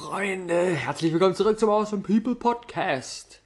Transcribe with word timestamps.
Freunde, 0.00 0.74
herzlich 0.74 1.12
willkommen 1.12 1.34
zurück 1.34 1.58
zum 1.58 1.68
Awesome 1.68 2.02
People 2.02 2.34
Podcast. 2.34 3.42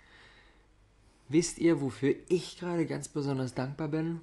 Wisst 1.29 1.59
ihr, 1.59 1.81
wofür 1.81 2.15
ich 2.29 2.61
gerade 2.61 2.87
ganz 2.87 3.09
besonders 3.09 3.55
dankbar 3.55 3.89
bin? 3.89 4.21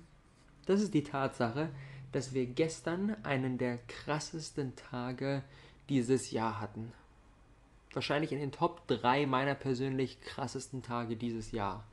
Das 0.65 0.79
ist 0.79 0.93
die 0.93 1.03
Tatsache, 1.03 1.69
dass 2.13 2.33
wir 2.33 2.45
gestern 2.45 3.17
einen 3.25 3.57
der 3.57 3.79
krassesten 3.79 4.77
Tage 4.77 5.43
dieses 5.89 6.31
Jahr 6.31 6.61
hatten. 6.61 6.93
Wahrscheinlich 7.91 8.31
in 8.31 8.39
den 8.39 8.53
Top 8.53 8.87
3 8.87 9.25
meiner 9.25 9.53
persönlich 9.53 10.21
krassesten 10.21 10.81
Tage 10.81 11.17
dieses 11.17 11.51
Jahr. 11.51 11.83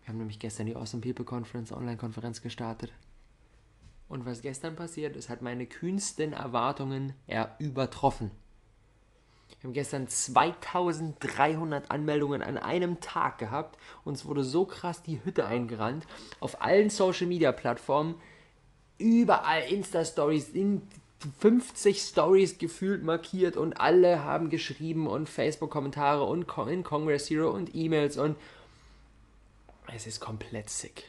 Wir 0.00 0.08
haben 0.08 0.18
nämlich 0.18 0.38
gestern 0.38 0.64
die 0.64 0.76
Awesome 0.76 1.02
People 1.02 1.26
Conference 1.26 1.72
Online-Konferenz 1.72 2.40
gestartet. 2.40 2.90
Und 4.08 4.24
was 4.24 4.40
gestern 4.40 4.76
passiert 4.76 5.14
ist, 5.14 5.28
hat 5.28 5.42
meine 5.42 5.66
kühnsten 5.66 6.32
Erwartungen 6.32 7.12
eher 7.26 7.54
übertroffen. 7.58 8.30
Wir 9.60 9.68
haben 9.68 9.72
gestern 9.72 10.08
2300 10.08 11.90
Anmeldungen 11.90 12.42
an 12.42 12.58
einem 12.58 13.00
Tag 13.00 13.38
gehabt. 13.38 13.78
Uns 14.04 14.24
wurde 14.24 14.44
so 14.44 14.64
krass 14.64 15.02
die 15.02 15.24
Hütte 15.24 15.46
eingerannt. 15.46 16.06
Auf 16.40 16.62
allen 16.62 16.90
Social 16.90 17.26
Media 17.26 17.52
Plattformen, 17.52 18.14
überall 18.98 19.62
Insta-Stories, 19.62 20.50
in 20.50 20.82
50 21.40 22.00
Stories 22.00 22.58
gefühlt 22.58 23.02
markiert 23.02 23.56
und 23.56 23.80
alle 23.80 24.24
haben 24.24 24.50
geschrieben 24.50 25.08
und 25.08 25.28
Facebook-Kommentare 25.28 26.22
und 26.22 26.46
in 26.68 26.84
Congress 26.84 27.28
Hero 27.28 27.50
und 27.50 27.74
E-Mails 27.74 28.16
und 28.18 28.36
es 29.92 30.06
ist 30.06 30.20
komplett 30.20 30.70
sick. 30.70 31.04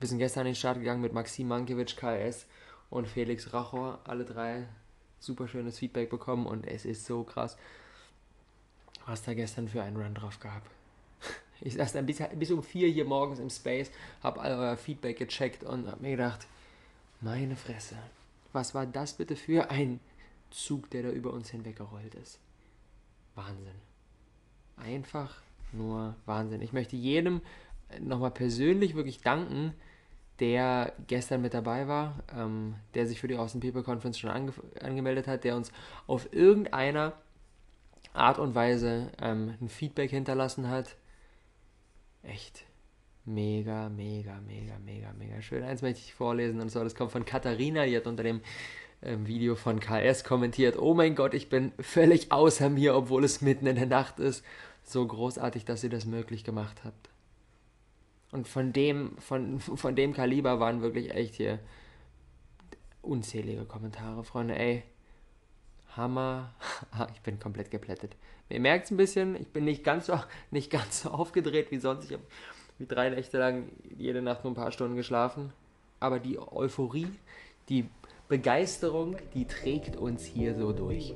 Wir 0.00 0.08
sind 0.08 0.18
gestern 0.18 0.46
in 0.46 0.52
den 0.52 0.56
Start 0.56 0.78
gegangen 0.78 1.00
mit 1.00 1.12
Maxim 1.12 1.46
Mankiewicz, 1.46 1.94
KS 1.94 2.46
und 2.90 3.06
Felix 3.06 3.52
Rachor. 3.52 4.00
Alle 4.04 4.24
drei 4.24 4.66
super 5.20 5.46
schönes 5.46 5.78
Feedback 5.78 6.10
bekommen 6.10 6.46
und 6.46 6.66
es 6.66 6.84
ist 6.84 7.06
so 7.06 7.22
krass, 7.22 7.56
was 9.06 9.22
da 9.22 9.34
gestern 9.34 9.68
für 9.68 9.82
einen 9.82 9.96
Run 9.96 10.14
drauf 10.14 10.40
gab. 10.40 10.62
Ich 11.64 11.74
saß 11.74 11.92
dann 11.92 12.06
bis, 12.06 12.20
bis 12.34 12.50
um 12.50 12.60
vier 12.60 12.88
hier 12.88 13.04
morgens 13.04 13.38
im 13.38 13.48
Space, 13.48 13.92
habe 14.20 14.40
all 14.40 14.52
euer 14.52 14.76
Feedback 14.76 15.16
gecheckt 15.16 15.62
und 15.62 15.86
habe 15.86 16.02
mir 16.02 16.10
gedacht, 16.10 16.48
meine 17.20 17.54
Fresse, 17.54 17.94
was 18.52 18.74
war 18.74 18.84
das 18.84 19.12
bitte 19.12 19.36
für 19.36 19.70
ein 19.70 20.00
Zug, 20.50 20.90
der 20.90 21.04
da 21.04 21.10
über 21.10 21.32
uns 21.32 21.50
hinweggerollt 21.50 22.16
ist? 22.16 22.40
Wahnsinn. 23.36 23.76
Einfach 24.76 25.40
nur 25.72 26.16
Wahnsinn. 26.26 26.62
Ich 26.62 26.72
möchte 26.72 26.96
jedem 26.96 27.42
nochmal 28.00 28.30
persönlich 28.30 28.94
wirklich 28.94 29.20
danken, 29.20 29.72
der 30.40 30.92
gestern 31.06 31.42
mit 31.42 31.54
dabei 31.54 31.88
war, 31.88 32.24
ähm, 32.36 32.74
der 32.94 33.06
sich 33.06 33.20
für 33.20 33.28
die 33.28 33.36
Austin 33.36 33.60
People 33.60 33.82
Conference 33.82 34.18
schon 34.18 34.30
ange 34.30 34.52
angemeldet 34.80 35.28
hat, 35.28 35.44
der 35.44 35.56
uns 35.56 35.70
auf 36.06 36.32
irgendeiner 36.32 37.12
Art 38.12 38.38
und 38.38 38.54
Weise 38.54 39.10
ähm, 39.20 39.54
ein 39.60 39.68
Feedback 39.68 40.10
hinterlassen 40.10 40.68
hat. 40.68 40.96
Echt 42.22 42.64
mega, 43.24 43.88
mega, 43.88 44.40
mega, 44.46 44.78
mega, 44.84 45.12
mega 45.12 45.40
schön. 45.42 45.62
Eins 45.62 45.82
möchte 45.82 46.00
ich 46.00 46.14
vorlesen 46.14 46.60
und 46.60 46.70
zwar, 46.70 46.84
das 46.84 46.94
kommt 46.94 47.12
von 47.12 47.24
Katharina, 47.24 47.86
die 47.86 47.96
hat 47.96 48.06
unter 48.06 48.22
dem 48.22 48.40
ähm, 49.02 49.26
Video 49.26 49.54
von 49.54 49.80
KS 49.80 50.24
kommentiert, 50.24 50.78
oh 50.78 50.94
mein 50.94 51.14
Gott, 51.14 51.34
ich 51.34 51.48
bin 51.48 51.72
völlig 51.80 52.32
außer 52.32 52.70
mir, 52.70 52.94
obwohl 52.94 53.24
es 53.24 53.40
mitten 53.40 53.66
in 53.66 53.76
der 53.76 53.86
Nacht 53.86 54.18
ist. 54.18 54.44
So 54.84 55.06
großartig, 55.06 55.64
dass 55.64 55.84
ihr 55.84 55.90
das 55.90 56.06
möglich 56.06 56.44
gemacht 56.44 56.82
habt. 56.84 57.10
Und 58.32 58.48
von 58.48 58.72
dem, 58.72 59.16
von, 59.18 59.60
von 59.60 59.94
dem 59.94 60.12
Kaliber 60.12 60.58
waren 60.58 60.82
wirklich 60.82 61.14
echt 61.14 61.34
hier 61.34 61.60
unzählige 63.02 63.64
Kommentare, 63.64 64.24
Freunde. 64.24 64.58
Ey, 64.58 64.82
Hammer. 65.96 66.50
Ich 67.14 67.20
bin 67.22 67.38
komplett 67.38 67.70
geplättet. 67.70 68.16
Ihr 68.48 68.60
merkt 68.60 68.86
es 68.86 68.90
ein 68.90 68.96
bisschen, 68.96 69.34
ich 69.36 69.48
bin 69.48 69.64
nicht 69.64 69.82
ganz 69.82 70.06
so, 70.06 70.18
nicht 70.50 70.70
ganz 70.70 71.02
so 71.02 71.10
aufgedreht 71.10 71.70
wie 71.70 71.78
sonst. 71.78 72.06
Ich 72.06 72.12
habe 72.12 72.22
wie 72.78 72.86
drei 72.86 73.10
Nächte 73.10 73.38
lang 73.38 73.68
jede 73.96 74.22
Nacht 74.22 74.44
nur 74.44 74.52
ein 74.52 74.56
paar 74.56 74.72
Stunden 74.72 74.96
geschlafen. 74.96 75.52
Aber 76.00 76.18
die 76.18 76.38
Euphorie, 76.38 77.08
die 77.68 77.88
Begeisterung, 78.28 79.16
die 79.34 79.46
trägt 79.46 79.96
uns 79.96 80.24
hier 80.24 80.54
so 80.54 80.72
durch. 80.72 81.14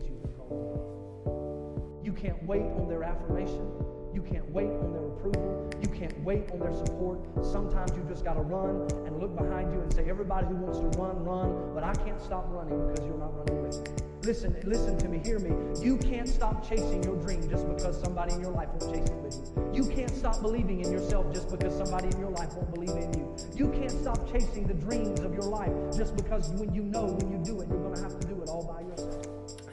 You 2.03 2.13
can't 2.13 2.47
wait 2.47 2.63
on 2.79 2.89
their 2.89 3.03
affirmation. 3.03 3.67
You 4.15 4.23
can't 4.23 4.49
wait 4.53 4.71
on 4.71 4.93
their 4.93 5.07
approval. 5.07 5.69
You 5.83 5.91
can't 5.91 6.25
wait 6.25 6.51
on 6.53 6.61
their 6.61 6.73
support. 6.73 7.19
Sometimes 7.43 7.91
you 7.97 8.05
just 8.09 8.25
got 8.25 8.35
to 8.35 8.43
run 8.43 8.87
and 9.07 9.21
look 9.21 9.37
behind 9.37 9.73
you 9.73 9.83
everybody 10.17 10.47
who 10.47 10.55
wants 10.55 10.79
to 10.79 10.87
run, 10.99 11.23
run. 11.25 11.75
But 11.75 11.85
I 11.85 11.93
can't 11.93 12.21
stop 12.23 12.47
running 12.49 12.89
because 12.89 13.05
you're 13.05 13.19
not 13.19 13.37
running 13.37 13.63
with 13.63 13.77
me. 13.85 13.97
Listen, 14.23 14.57
listen 14.65 14.97
to 14.97 15.09
me, 15.09 15.21
hear 15.23 15.39
me. 15.39 15.53
You 15.85 15.99
can't 15.99 16.27
stop 16.27 16.67
chasing 16.67 17.03
your 17.03 17.17
dream 17.17 17.47
just 17.51 17.69
because 17.69 18.01
somebody 18.01 18.33
in 18.33 18.41
your 18.41 18.51
life 18.51 18.71
won't 18.71 18.95
chase 18.95 19.11
it 19.11 19.17
with 19.17 19.37
you. 19.37 19.85
You 19.85 19.95
can't 19.95 20.11
stop 20.11 20.41
believing 20.41 20.81
in 20.81 20.91
yourself 20.91 21.31
just 21.35 21.51
because 21.51 21.77
somebody 21.77 22.09
in 22.09 22.19
your 22.19 22.31
life 22.31 22.55
won't 22.55 22.73
believe 22.73 22.97
in 22.97 23.13
you. 23.13 23.37
You 23.55 23.69
can't 23.69 23.91
stop 23.91 24.33
chasing 24.33 24.67
the 24.67 24.73
dreams 24.73 25.21
of 25.21 25.35
your 25.35 25.51
life 25.51 25.75
just 25.95 26.17
because 26.17 26.49
when 26.49 26.75
you 26.75 26.85
know 26.85 27.05
when 27.05 27.31
you 27.31 27.37
do 27.45 27.61
it, 27.61 27.69
you're 27.69 27.83
going 27.83 27.95
to 27.95 28.03
have 28.03 28.19
to 28.19 28.27
do 28.27 28.41
it 28.41 28.49
all 28.49 28.65
by 28.65 28.81
yourself. 28.89 29.26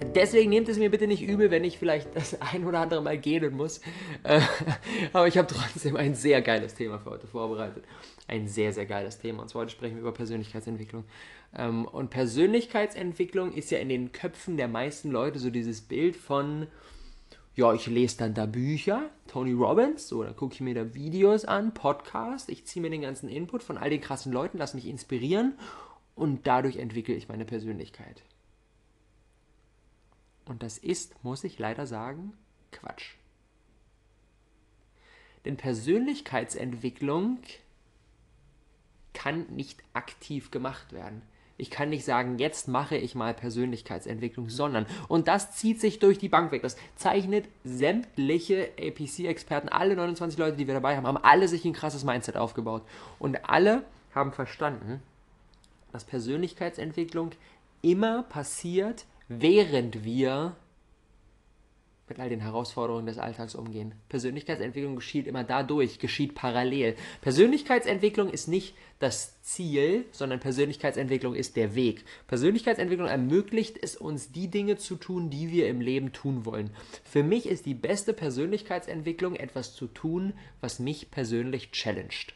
Deswegen 0.03 0.49
nehmt 0.49 0.69
es 0.69 0.77
mir 0.77 0.89
bitte 0.89 1.07
nicht 1.07 1.21
übel, 1.21 1.51
wenn 1.51 1.63
ich 1.63 1.77
vielleicht 1.77 2.15
das 2.15 2.39
ein 2.53 2.65
oder 2.65 2.79
andere 2.79 3.01
Mal 3.01 3.17
gehen 3.17 3.55
muss. 3.55 3.79
Äh, 4.23 4.41
aber 5.13 5.27
ich 5.27 5.37
habe 5.37 5.47
trotzdem 5.47 5.95
ein 5.95 6.15
sehr 6.15 6.41
geiles 6.41 6.75
Thema 6.75 6.99
für 6.99 7.11
heute 7.11 7.27
vorbereitet. 7.27 7.83
Ein 8.27 8.47
sehr, 8.47 8.73
sehr 8.73 8.85
geiles 8.85 9.19
Thema. 9.19 9.43
Und 9.43 9.49
zwar 9.49 9.63
heute 9.63 9.71
sprechen 9.71 9.95
wir 9.95 10.01
über 10.01 10.13
Persönlichkeitsentwicklung. 10.13 11.03
Ähm, 11.55 11.85
und 11.85 12.09
Persönlichkeitsentwicklung 12.09 13.53
ist 13.53 13.71
ja 13.71 13.79
in 13.79 13.89
den 13.89 14.11
Köpfen 14.11 14.57
der 14.57 14.67
meisten 14.67 15.11
Leute 15.11 15.39
so 15.39 15.49
dieses 15.49 15.81
Bild 15.81 16.15
von, 16.15 16.67
ja, 17.55 17.73
ich 17.73 17.87
lese 17.87 18.17
dann 18.17 18.33
da 18.33 18.45
Bücher, 18.45 19.09
Tony 19.27 19.53
Robbins, 19.53 20.11
oder 20.11 20.33
gucke 20.33 20.55
ich 20.55 20.61
mir 20.61 20.73
da 20.73 20.93
Videos 20.93 21.45
an, 21.45 21.73
Podcasts, 21.73 22.49
ich 22.49 22.65
ziehe 22.65 22.81
mir 22.81 22.89
den 22.89 23.01
ganzen 23.01 23.29
Input 23.29 23.61
von 23.61 23.77
all 23.77 23.89
den 23.89 24.01
krassen 24.01 24.31
Leuten, 24.31 24.57
lasse 24.57 24.75
mich 24.75 24.87
inspirieren 24.87 25.53
und 26.15 26.47
dadurch 26.47 26.77
entwickle 26.77 27.15
ich 27.15 27.27
meine 27.27 27.45
Persönlichkeit. 27.45 28.23
Und 30.45 30.63
das 30.63 30.77
ist, 30.77 31.23
muss 31.23 31.43
ich 31.43 31.59
leider 31.59 31.87
sagen, 31.87 32.33
Quatsch. 32.71 33.15
Denn 35.45 35.57
Persönlichkeitsentwicklung 35.57 37.39
kann 39.13 39.45
nicht 39.47 39.83
aktiv 39.93 40.51
gemacht 40.51 40.93
werden. 40.93 41.21
Ich 41.55 41.69
kann 41.69 41.89
nicht 41.89 42.03
sagen, 42.03 42.39
jetzt 42.39 42.67
mache 42.67 42.97
ich 42.97 43.13
mal 43.13 43.33
Persönlichkeitsentwicklung, 43.33 44.49
sondern, 44.49 44.87
und 45.07 45.27
das 45.27 45.55
zieht 45.55 45.79
sich 45.79 45.99
durch 45.99 46.17
die 46.17 46.29
Bank 46.29 46.51
weg. 46.51 46.63
Das 46.63 46.77
zeichnet 46.95 47.47
sämtliche 47.63 48.71
APC-Experten, 48.79 49.69
alle 49.69 49.95
29 49.95 50.39
Leute, 50.39 50.57
die 50.57 50.65
wir 50.65 50.73
dabei 50.73 50.97
haben, 50.97 51.05
haben 51.05 51.17
alle 51.17 51.47
sich 51.47 51.63
ein 51.63 51.73
krasses 51.73 52.03
Mindset 52.03 52.37
aufgebaut. 52.37 52.81
Und 53.19 53.49
alle 53.49 53.85
haben 54.15 54.31
verstanden, 54.31 55.01
dass 55.91 56.05
Persönlichkeitsentwicklung 56.05 57.31
immer 57.83 58.23
passiert, 58.23 59.05
während 59.27 60.03
wir 60.03 60.55
mit 62.09 62.19
all 62.19 62.29
den 62.29 62.41
Herausforderungen 62.41 63.05
des 63.05 63.17
Alltags 63.17 63.55
umgehen. 63.55 63.95
Persönlichkeitsentwicklung 64.09 64.95
geschieht 64.95 65.25
immer 65.25 65.43
dadurch, 65.43 65.99
geschieht 65.99 66.35
parallel. 66.35 66.95
Persönlichkeitsentwicklung 67.21 68.29
ist 68.29 68.47
nicht 68.47 68.75
das 68.99 69.41
Ziel, 69.41 70.05
sondern 70.11 70.39
Persönlichkeitsentwicklung 70.39 71.33
ist 71.33 71.55
der 71.55 71.75
Weg. 71.75 72.03
Persönlichkeitsentwicklung 72.27 73.07
ermöglicht 73.07 73.81
es 73.81 73.95
uns, 73.95 74.31
die 74.31 74.49
Dinge 74.49 74.77
zu 74.77 74.95
tun, 74.95 75.29
die 75.29 75.51
wir 75.51 75.67
im 75.67 75.81
Leben 75.81 76.11
tun 76.11 76.45
wollen. 76.45 76.71
Für 77.03 77.23
mich 77.23 77.47
ist 77.47 77.65
die 77.65 77.73
beste 77.73 78.13
Persönlichkeitsentwicklung 78.13 79.35
etwas 79.35 79.73
zu 79.73 79.87
tun, 79.87 80.33
was 80.59 80.79
mich 80.79 81.09
persönlich 81.09 81.71
challenged. 81.71 82.33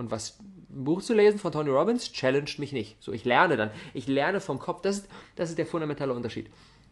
Und 0.00 0.10
was 0.10 0.38
ein 0.40 0.84
Buch 0.84 1.02
zu 1.02 1.12
lesen 1.12 1.38
von 1.38 1.52
Tony 1.52 1.68
Robbins 1.68 2.10
challenged 2.10 2.58
mich 2.58 2.72
nicht. 2.72 2.96
So, 3.02 3.12
ich 3.12 3.26
lerne 3.26 3.58
dann. 3.58 3.70
Ich 3.92 4.06
lerne 4.06 4.40
vom 4.40 4.58
Kopf. 4.58 4.80
Das 4.80 5.00
ist, 5.00 5.08
das 5.36 5.50
ist 5.50 5.58
der 5.58 5.66
fundamentale 5.66 6.14
Unterschied. 6.14 6.48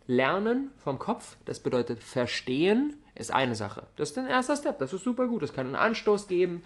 Lernen 0.06 0.72
vom 0.76 0.98
Kopf, 0.98 1.38
das 1.46 1.60
bedeutet 1.60 2.02
verstehen, 2.02 2.98
ist 3.14 3.32
eine 3.32 3.54
Sache. 3.54 3.86
Das 3.96 4.10
ist 4.10 4.18
ein 4.18 4.26
erster 4.26 4.56
Step, 4.56 4.78
das 4.78 4.92
ist 4.92 5.04
super 5.04 5.26
gut. 5.26 5.42
Das 5.42 5.54
kann 5.54 5.64
einen 5.64 5.74
Anstoß 5.74 6.28
geben 6.28 6.62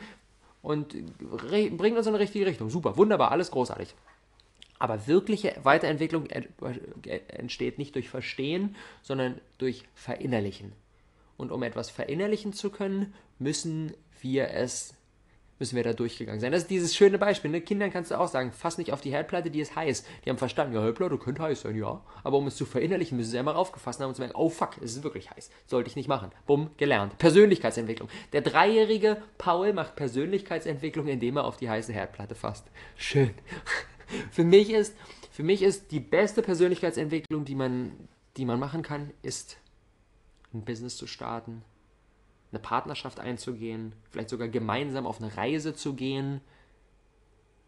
und 0.63 0.97
bringt 1.21 1.97
uns 1.97 2.09
in 2.09 2.15
eine 2.15 2.19
richtige 2.19 2.47
Richtung. 2.47 2.71
Super, 2.71 2.97
wunderbar, 2.97 3.31
alles 3.31 3.53
großartig. 3.53 3.95
Aber 4.81 5.07
wirkliche 5.07 5.55
Weiterentwicklung 5.63 6.27
entsteht 6.27 7.79
nicht 7.79 7.95
durch 7.95 8.09
Verstehen, 8.09 8.75
sondern 9.03 9.41
durch 9.59 9.85
Verinnerlichen. 9.95 10.73
Und 11.37 11.53
um 11.53 11.63
etwas 11.63 11.89
verinnerlichen 11.89 12.53
zu 12.53 12.71
können, 12.71 13.15
müssen 13.39 13.95
wir 14.21 14.51
es 14.51 14.95
müssen 15.63 15.77
wir 15.77 15.85
da 15.85 15.93
durchgegangen 15.93 16.41
sein. 16.41 16.51
Das 16.51 16.63
ist 16.63 16.71
dieses 16.71 16.95
schöne 16.95 17.19
Beispiel. 17.19 17.51
Ne? 17.51 17.61
Kindern 17.61 17.93
kannst 17.93 18.11
du 18.11 18.19
auch 18.19 18.27
sagen, 18.27 18.51
fass 18.51 18.79
nicht 18.79 18.93
auf 18.93 19.01
die 19.01 19.13
Herdplatte, 19.13 19.51
die 19.51 19.61
ist 19.61 19.77
heiß. 19.77 20.05
Die 20.25 20.31
haben 20.31 20.39
verstanden, 20.39 20.75
ja, 20.75 20.83
Herdplatte 20.83 21.17
könnte 21.19 21.43
heiß 21.43 21.61
sein, 21.63 21.77
ja. 21.77 22.03
Aber 22.25 22.39
um 22.39 22.49
es 22.49 22.57
zu 22.57 22.67
verinnerlichen, 22.67 23.17
müssen 23.17 23.31
sie 23.31 23.39
einmal 23.39 23.55
raufgefasst 23.55 24.01
haben 24.01 24.09
und 24.09 24.17
zu 24.17 24.23
merken, 24.23 24.37
oh 24.37 24.49
fuck, 24.49 24.77
es 24.83 24.97
ist 24.97 25.05
wirklich 25.05 25.31
heiß. 25.31 25.51
Sollte 25.67 25.89
ich 25.89 25.97
nicht 25.97 26.09
machen. 26.09 26.33
Bumm, 26.47 26.71
gelernt. 26.77 27.17
Persönlichkeitsentwicklung. 27.19 28.09
Der 28.33 28.41
dreijährige 28.41 29.23
Paul 29.39 29.73
macht 29.73 29.95
Persönlichkeitsentwicklung, 29.95 31.07
indem 31.07 31.37
er 31.37 31.45
auf 31.45 31.57
die 31.57 31.71
heiße 31.71 31.93
Herdplatte 31.93 32.35
fasst. 32.35 32.67
Schön. 32.97 33.31
für 34.33 34.45
mich 34.45 34.71
ist, 34.71 34.97
für 35.31 35.45
mich 35.45 35.63
ist 35.63 35.93
die 35.93 36.01
beste 36.01 36.43
Persönlichkeitsentwicklung, 36.43 37.45
die 37.45 37.55
man 37.55 37.93
die 38.37 38.45
man 38.45 38.59
machen 38.59 38.83
kann, 38.83 39.11
ist 39.23 39.59
ein 40.55 40.65
Business 40.65 40.97
zu 40.97 41.07
starten, 41.07 41.63
eine 42.53 42.61
Partnerschaft 42.61 43.19
einzugehen, 43.19 43.95
vielleicht 44.11 44.29
sogar 44.29 44.49
gemeinsam 44.49 45.07
auf 45.07 45.21
eine 45.21 45.37
Reise 45.37 45.75
zu 45.75 45.95
gehen, 45.95 46.41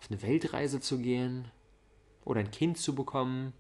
auf 0.01 0.11
eine 0.11 0.23
Weltreise 0.23 0.81
zu 0.81 0.99
gehen 0.99 1.47
oder 2.25 2.41
ein 2.41 2.51
Kind 2.51 2.79
zu 2.79 2.95
bekommen. 2.95 3.53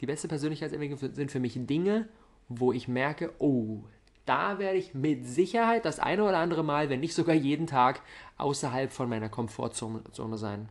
Die 0.00 0.06
beste 0.06 0.28
Persönlichkeitsentwicklung 0.28 1.14
sind 1.14 1.30
für 1.30 1.40
mich 1.40 1.54
Dinge, 1.54 2.08
wo 2.48 2.72
ich 2.72 2.88
merke, 2.88 3.34
oh, 3.38 3.82
da 4.24 4.58
werde 4.58 4.78
ich 4.78 4.94
mit 4.94 5.26
Sicherheit 5.26 5.84
das 5.84 5.98
eine 5.98 6.22
oder 6.24 6.38
andere 6.38 6.62
Mal, 6.62 6.88
wenn 6.88 7.00
nicht 7.00 7.14
sogar 7.14 7.34
jeden 7.34 7.66
Tag, 7.66 8.02
außerhalb 8.36 8.92
von 8.92 9.08
meiner 9.08 9.28
Komfortzone 9.28 10.02
sein. 10.38 10.68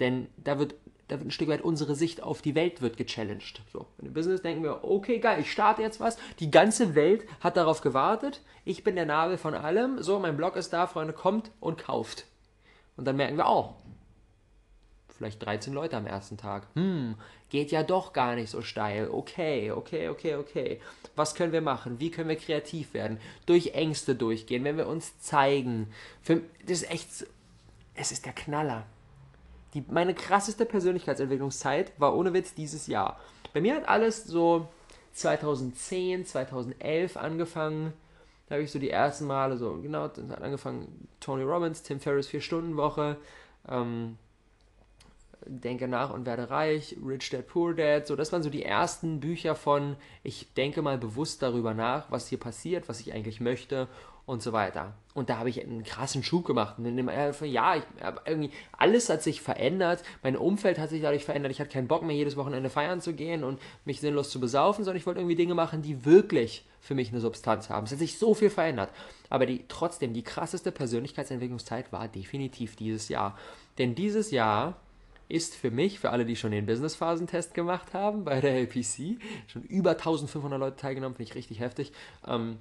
Denn 0.00 0.28
da 0.36 0.58
wird, 0.58 0.74
da 1.08 1.16
wird 1.16 1.28
ein 1.28 1.30
Stück 1.30 1.48
weit 1.48 1.62
unsere 1.62 1.94
Sicht 1.94 2.22
auf 2.22 2.42
die 2.42 2.54
Welt 2.54 2.82
wird 2.82 2.96
gechallenged. 2.96 3.62
So, 3.72 3.86
in 4.00 4.12
Business 4.12 4.42
denken 4.42 4.62
wir, 4.62 4.84
okay, 4.84 5.18
geil, 5.18 5.40
ich 5.40 5.50
starte 5.50 5.82
jetzt 5.82 6.00
was. 6.00 6.18
Die 6.38 6.50
ganze 6.50 6.94
Welt 6.94 7.24
hat 7.40 7.56
darauf 7.56 7.80
gewartet. 7.80 8.42
Ich 8.64 8.84
bin 8.84 8.96
der 8.96 9.06
Nabel 9.06 9.38
von 9.38 9.54
allem. 9.54 10.02
So, 10.02 10.18
mein 10.18 10.36
Blog 10.36 10.56
ist 10.56 10.72
da, 10.72 10.86
Freunde, 10.86 11.12
kommt 11.12 11.50
und 11.60 11.78
kauft. 11.78 12.26
Und 12.96 13.06
dann 13.06 13.16
merken 13.16 13.36
wir, 13.36 13.48
oh, 13.48 13.74
vielleicht 15.18 15.44
13 15.44 15.74
Leute 15.74 15.96
am 15.96 16.06
ersten 16.06 16.36
Tag. 16.36 16.68
Hm, 16.74 17.16
geht 17.50 17.72
ja 17.72 17.82
doch 17.82 18.12
gar 18.12 18.36
nicht 18.36 18.50
so 18.50 18.62
steil. 18.62 19.10
Okay, 19.10 19.72
okay, 19.72 20.08
okay, 20.08 20.36
okay. 20.36 20.80
Was 21.16 21.34
können 21.34 21.52
wir 21.52 21.60
machen? 21.60 21.98
Wie 21.98 22.10
können 22.10 22.28
wir 22.28 22.36
kreativ 22.36 22.94
werden? 22.94 23.18
Durch 23.44 23.74
Ängste 23.74 24.14
durchgehen, 24.14 24.64
wenn 24.64 24.76
wir 24.76 24.86
uns 24.86 25.18
zeigen. 25.20 25.92
Für, 26.22 26.40
das 26.66 26.82
ist 26.82 26.90
echt, 26.90 27.08
es 27.94 28.12
ist 28.12 28.26
der 28.26 28.32
Knaller. 28.32 28.86
Die, 29.74 29.84
meine 29.88 30.14
krasseste 30.14 30.64
Persönlichkeitsentwicklungszeit 30.64 31.92
war 31.98 32.16
ohne 32.16 32.32
Witz 32.32 32.54
dieses 32.54 32.86
Jahr. 32.86 33.20
Bei 33.52 33.60
mir 33.60 33.74
hat 33.74 33.88
alles 33.88 34.24
so 34.24 34.68
2010, 35.12 36.26
2011 36.26 37.16
angefangen. 37.16 37.92
Da 38.48 38.54
habe 38.54 38.64
ich 38.64 38.70
so 38.70 38.78
die 38.78 38.90
ersten 38.90 39.26
Male 39.26 39.58
so, 39.58 39.74
genau, 39.82 40.08
das 40.08 40.28
hat 40.30 40.42
angefangen 40.42 41.08
Tony 41.20 41.42
Robbins, 41.42 41.82
Tim 41.82 42.00
Ferriss, 42.00 42.28
4-Stunden-Woche. 42.28 43.16
Ähm, 43.68 44.16
Denke 45.46 45.86
nach 45.86 46.12
und 46.12 46.26
werde 46.26 46.50
reich, 46.50 46.96
Rich 47.06 47.30
Dad 47.30 47.46
Poor 47.46 47.72
Dad, 47.72 48.06
so 48.06 48.16
das 48.16 48.32
waren 48.32 48.42
so 48.42 48.50
die 48.50 48.64
ersten 48.64 49.20
Bücher 49.20 49.54
von 49.54 49.96
ich 50.22 50.52
denke 50.54 50.82
mal 50.82 50.98
bewusst 50.98 51.42
darüber 51.42 51.74
nach, 51.74 52.10
was 52.10 52.28
hier 52.28 52.38
passiert, 52.38 52.88
was 52.88 53.00
ich 53.00 53.14
eigentlich 53.14 53.40
möchte 53.40 53.88
und 54.28 54.42
so 54.42 54.52
weiter. 54.52 54.92
Und 55.14 55.30
da 55.30 55.38
habe 55.38 55.48
ich 55.48 55.62
einen 55.62 55.84
krassen 55.84 56.22
Schub 56.22 56.44
gemacht. 56.44 56.78
Und 56.78 56.84
in 56.84 56.98
dem 56.98 57.08
ja, 57.08 57.76
ich, 57.76 57.82
irgendwie 58.26 58.50
alles 58.76 59.08
hat 59.08 59.22
sich 59.22 59.40
verändert. 59.40 60.02
Mein 60.22 60.36
Umfeld 60.36 60.78
hat 60.78 60.90
sich 60.90 61.00
dadurch 61.00 61.24
verändert. 61.24 61.50
Ich 61.50 61.60
hatte 61.60 61.70
keinen 61.70 61.88
Bock 61.88 62.02
mehr 62.02 62.14
jedes 62.14 62.36
Wochenende 62.36 62.68
feiern 62.68 63.00
zu 63.00 63.14
gehen 63.14 63.42
und 63.42 63.58
mich 63.86 64.00
sinnlos 64.00 64.28
zu 64.28 64.38
besaufen, 64.38 64.84
sondern 64.84 64.98
ich 64.98 65.06
wollte 65.06 65.20
irgendwie 65.20 65.34
Dinge 65.34 65.54
machen, 65.54 65.80
die 65.80 66.04
wirklich 66.04 66.66
für 66.78 66.94
mich 66.94 67.08
eine 67.08 67.20
Substanz 67.20 67.70
haben. 67.70 67.86
Es 67.86 67.92
hat 67.92 68.00
sich 68.00 68.18
so 68.18 68.34
viel 68.34 68.50
verändert. 68.50 68.90
Aber 69.30 69.46
die 69.46 69.64
trotzdem 69.66 70.12
die 70.12 70.22
krasseste 70.22 70.72
Persönlichkeitsentwicklungszeit 70.72 71.90
war 71.90 72.06
definitiv 72.06 72.76
dieses 72.76 73.08
Jahr. 73.08 73.38
Denn 73.78 73.94
dieses 73.94 74.30
Jahr 74.30 74.76
ist 75.30 75.54
für 75.54 75.70
mich, 75.70 76.00
für 76.00 76.10
alle, 76.10 76.26
die 76.26 76.36
schon 76.36 76.50
den 76.50 76.66
Business-Phasen-Test 76.66 77.54
gemacht 77.54 77.94
haben 77.94 78.24
bei 78.24 78.42
der 78.42 78.56
LPC, 78.56 79.20
schon 79.46 79.62
über 79.62 79.92
1500 79.92 80.60
Leute 80.60 80.76
teilgenommen, 80.76 81.16
finde 81.16 81.30
ich 81.30 81.34
richtig 81.34 81.60
heftig. 81.60 81.92
Ähm, 82.26 82.58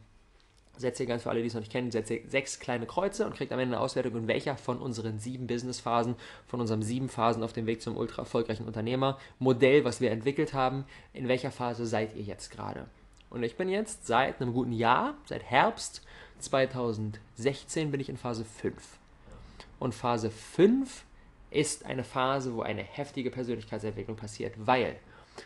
setzt 0.77 0.99
ihr 0.99 1.05
ganz 1.05 1.23
für 1.23 1.29
alle, 1.29 1.41
die 1.41 1.47
es 1.47 1.53
noch 1.53 1.61
nicht 1.61 1.71
kennen, 1.71 1.91
setzt 1.91 2.11
ihr 2.11 2.21
sechs 2.27 2.59
kleine 2.59 2.85
Kreuze 2.85 3.25
und 3.25 3.35
kriegt 3.35 3.51
am 3.51 3.59
Ende 3.59 3.75
eine 3.75 3.83
Auswertung, 3.83 4.15
in 4.15 4.27
welcher 4.27 4.55
von 4.57 4.79
unseren 4.79 5.19
sieben 5.19 5.47
Business-Phasen, 5.47 6.15
von 6.47 6.61
unseren 6.61 6.81
sieben 6.81 7.09
Phasen 7.09 7.43
auf 7.43 7.53
dem 7.53 7.65
Weg 7.65 7.81
zum 7.81 7.97
ultra 7.97 8.21
erfolgreichen 8.21 8.65
Unternehmer-Modell, 8.65 9.83
was 9.83 10.01
wir 10.01 10.11
entwickelt 10.11 10.53
haben, 10.53 10.85
in 11.13 11.27
welcher 11.27 11.51
Phase 11.51 11.85
seid 11.85 12.15
ihr 12.15 12.23
jetzt 12.23 12.51
gerade? 12.51 12.85
Und 13.29 13.43
ich 13.43 13.57
bin 13.57 13.69
jetzt 13.69 14.07
seit 14.07 14.41
einem 14.41 14.53
guten 14.53 14.71
Jahr, 14.71 15.15
seit 15.25 15.43
Herbst 15.43 16.01
2016 16.39 17.91
bin 17.91 17.99
ich 17.99 18.09
in 18.09 18.17
Phase 18.17 18.45
5. 18.45 18.75
Und 19.79 19.93
Phase 19.93 20.29
5 20.29 21.03
ist 21.49 21.85
eine 21.85 22.03
Phase, 22.03 22.53
wo 22.53 22.61
eine 22.61 22.83
heftige 22.83 23.31
Persönlichkeitsentwicklung 23.31 24.15
passiert, 24.15 24.53
weil 24.57 24.97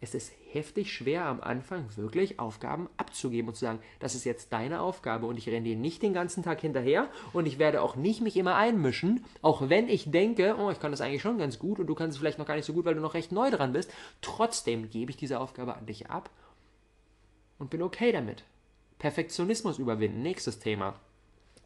es 0.00 0.14
ist 0.14 0.32
heftig 0.52 0.92
schwer 0.92 1.24
am 1.26 1.40
Anfang 1.40 1.84
wirklich 1.96 2.38
Aufgaben 2.38 2.88
abzugeben 2.96 3.48
und 3.48 3.54
zu 3.54 3.64
sagen, 3.64 3.80
das 3.98 4.14
ist 4.14 4.24
jetzt 4.24 4.52
deine 4.52 4.80
Aufgabe 4.80 5.26
und 5.26 5.36
ich 5.36 5.48
renne 5.48 5.62
dir 5.62 5.76
nicht 5.76 6.02
den 6.02 6.14
ganzen 6.14 6.44
Tag 6.44 6.60
hinterher 6.60 7.08
und 7.32 7.46
ich 7.46 7.58
werde 7.58 7.82
auch 7.82 7.96
nicht 7.96 8.20
mich 8.20 8.36
immer 8.36 8.54
einmischen, 8.54 9.24
auch 9.42 9.68
wenn 9.68 9.88
ich 9.88 10.10
denke, 10.10 10.56
oh, 10.56 10.70
ich 10.70 10.78
kann 10.78 10.92
das 10.92 11.00
eigentlich 11.00 11.22
schon 11.22 11.38
ganz 11.38 11.58
gut 11.58 11.80
und 11.80 11.88
du 11.88 11.94
kannst 11.96 12.14
es 12.14 12.18
vielleicht 12.18 12.38
noch 12.38 12.46
gar 12.46 12.54
nicht 12.54 12.64
so 12.64 12.72
gut, 12.72 12.84
weil 12.84 12.94
du 12.94 13.00
noch 13.00 13.14
recht 13.14 13.32
neu 13.32 13.50
dran 13.50 13.72
bist. 13.72 13.92
Trotzdem 14.20 14.88
gebe 14.88 15.10
ich 15.10 15.16
diese 15.16 15.40
Aufgabe 15.40 15.74
an 15.74 15.86
dich 15.86 16.08
ab 16.08 16.30
und 17.58 17.70
bin 17.70 17.82
okay 17.82 18.12
damit. 18.12 18.44
Perfektionismus 19.00 19.78
überwinden, 19.78 20.22
nächstes 20.22 20.60
Thema. 20.60 20.98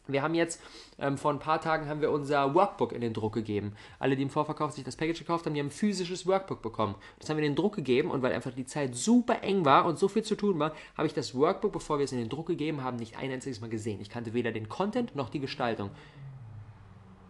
Wir 0.09 0.23
haben 0.23 0.35
jetzt, 0.35 0.61
ähm, 0.99 1.17
vor 1.17 1.33
ein 1.33 1.39
paar 1.39 1.61
Tagen 1.61 1.89
haben 1.89 2.01
wir 2.01 2.11
unser 2.11 2.55
Workbook 2.55 2.93
in 2.93 3.01
den 3.01 3.15
Druck 3.15 3.35
gegeben. 3.35 3.75
Alle, 4.01 4.17
die 4.17 4.23
im 4.23 4.31
Vorverkauf 4.31 4.73
sich 4.73 4.83
das 4.83 4.97
Package 4.97 5.21
gekauft 5.21 5.47
haben, 5.47 5.55
die 5.55 5.61
haben 5.61 5.69
ein 5.69 5.71
physisches 5.71 6.27
Workbook 6.27 6.61
bekommen. 6.61 6.97
Das 7.21 7.31
haben 7.31 7.37
wir 7.37 7.45
in 7.45 7.53
den 7.53 7.57
Druck 7.57 7.77
gegeben 7.77 8.11
und 8.11 8.21
weil 8.21 8.33
einfach 8.33 8.53
die 8.53 8.67
Zeit 8.67 8.97
super 8.97 9.43
eng 9.43 9.65
war 9.65 9.85
und 9.85 10.01
so 10.01 10.09
viel 10.09 10.25
zu 10.25 10.35
tun 10.35 10.59
war, 10.59 10.73
habe 10.97 11.07
ich 11.07 11.15
das 11.15 11.37
Workbook, 11.37 11.73
bevor 11.73 11.99
wir 11.99 12.05
es 12.05 12.13
in 12.13 12.19
den 12.19 12.29
Druck 12.29 12.47
gegeben 12.47 12.83
haben, 12.83 12.97
nicht 12.97 13.17
ein 13.17 13.31
einziges 13.31 13.61
Mal 13.61 13.71
gesehen. 13.71 14.01
Ich 14.01 14.11
kannte 14.11 14.35
weder 14.35 14.51
den 14.51 14.69
Content 14.69 15.15
noch 15.15 15.29
die 15.29 15.41
Gestaltung. 15.41 15.91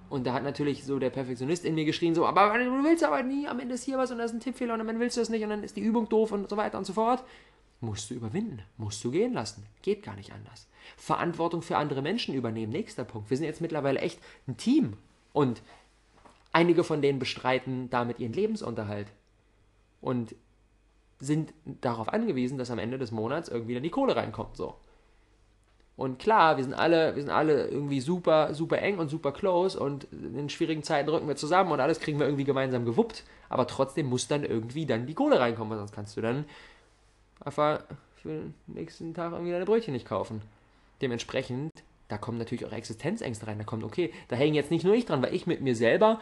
Und 0.08 0.26
da 0.26 0.34
hat 0.34 0.42
natürlich 0.42 0.84
so 0.84 0.98
der 0.98 1.10
Perfektionist 1.10 1.64
in 1.64 1.74
mir 1.74 1.86
geschrien, 1.86 2.14
so, 2.14 2.26
aber 2.26 2.58
du 2.58 2.84
willst 2.84 3.02
aber 3.02 3.22
nie, 3.22 3.48
am 3.48 3.60
Ende 3.60 3.74
ist 3.74 3.84
hier 3.84 3.96
was 3.96 4.10
und 4.10 4.18
da 4.18 4.24
ist 4.24 4.34
ein 4.34 4.40
Tippfehler 4.40 4.74
und 4.74 4.86
dann 4.86 5.00
willst 5.00 5.16
du 5.16 5.22
das 5.22 5.30
nicht 5.30 5.42
und 5.42 5.48
dann 5.48 5.62
ist 5.62 5.76
die 5.76 5.80
Übung 5.80 6.06
doof 6.08 6.32
und 6.32 6.50
so 6.50 6.56
weiter 6.58 6.76
und 6.76 6.84
so 6.84 6.92
fort. 6.92 7.24
Musst 7.82 8.10
du 8.10 8.14
überwinden, 8.14 8.62
musst 8.76 9.02
du 9.02 9.10
gehen 9.10 9.32
lassen. 9.32 9.66
Geht 9.82 10.04
gar 10.04 10.14
nicht 10.14 10.32
anders. 10.32 10.68
Verantwortung 10.96 11.62
für 11.62 11.76
andere 11.76 12.00
Menschen 12.00 12.32
übernehmen. 12.32 12.70
Nächster 12.70 13.02
Punkt. 13.04 13.28
Wir 13.28 13.36
sind 13.36 13.46
jetzt 13.46 13.60
mittlerweile 13.60 13.98
echt 13.98 14.20
ein 14.46 14.56
Team. 14.56 14.96
Und 15.32 15.62
einige 16.52 16.84
von 16.84 17.02
denen 17.02 17.18
bestreiten 17.18 17.90
damit 17.90 18.20
ihren 18.20 18.34
Lebensunterhalt. 18.34 19.08
Und 20.00 20.36
sind 21.18 21.52
darauf 21.64 22.08
angewiesen, 22.08 22.56
dass 22.56 22.70
am 22.70 22.78
Ende 22.78 22.98
des 22.98 23.10
Monats 23.10 23.48
irgendwie 23.48 23.74
dann 23.74 23.82
die 23.82 23.90
Kohle 23.90 24.14
reinkommt. 24.14 24.56
So. 24.56 24.76
Und 25.96 26.20
klar, 26.20 26.56
wir 26.58 26.64
sind 26.64 26.74
alle, 26.74 27.16
wir 27.16 27.22
sind 27.22 27.32
alle 27.32 27.66
irgendwie 27.66 28.00
super, 28.00 28.54
super 28.54 28.78
eng 28.80 28.98
und 28.98 29.08
super 29.08 29.32
close 29.32 29.78
und 29.78 30.06
in 30.12 30.48
schwierigen 30.48 30.84
Zeiten 30.84 31.08
rücken 31.08 31.26
wir 31.26 31.36
zusammen 31.36 31.72
und 31.72 31.80
alles 31.80 31.98
kriegen 31.98 32.20
wir 32.20 32.26
irgendwie 32.26 32.44
gemeinsam 32.44 32.84
gewuppt. 32.84 33.24
Aber 33.48 33.66
trotzdem 33.66 34.06
muss 34.06 34.28
dann 34.28 34.44
irgendwie 34.44 34.86
dann 34.86 35.06
die 35.06 35.14
Kohle 35.14 35.40
reinkommen, 35.40 35.76
sonst 35.76 35.92
kannst 35.92 36.16
du 36.16 36.20
dann 36.20 36.44
einfach 37.44 37.82
für 38.22 38.28
den 38.28 38.54
nächsten 38.66 39.14
Tag 39.14 39.32
irgendwie 39.32 39.52
deine 39.52 39.64
Brötchen 39.64 39.92
nicht 39.92 40.06
kaufen. 40.06 40.42
Dementsprechend 41.00 41.72
da 42.12 42.18
kommen 42.18 42.36
natürlich 42.36 42.66
auch 42.66 42.72
Existenzängste 42.72 43.46
rein. 43.46 43.56
Da 43.56 43.64
kommt, 43.64 43.84
okay, 43.84 44.12
da 44.28 44.36
hängen 44.36 44.54
jetzt 44.54 44.70
nicht 44.70 44.84
nur 44.84 44.94
ich 44.94 45.06
dran, 45.06 45.22
weil 45.22 45.34
ich 45.34 45.46
mit 45.46 45.62
mir 45.62 45.74
selber, 45.74 46.20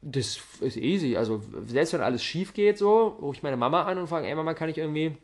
das 0.00 0.38
ist 0.60 0.76
easy. 0.76 1.16
Also 1.16 1.42
selbst 1.66 1.92
wenn 1.92 2.00
alles 2.00 2.22
schief 2.22 2.54
geht, 2.54 2.78
so, 2.78 3.08
rufe 3.20 3.36
ich 3.36 3.42
meine 3.42 3.56
Mama 3.56 3.82
an 3.82 3.98
und 3.98 4.06
frage, 4.06 4.28
ey 4.28 4.34
Mama, 4.36 4.54
kann 4.54 4.68
ich 4.68 4.78
irgendwie 4.78 5.16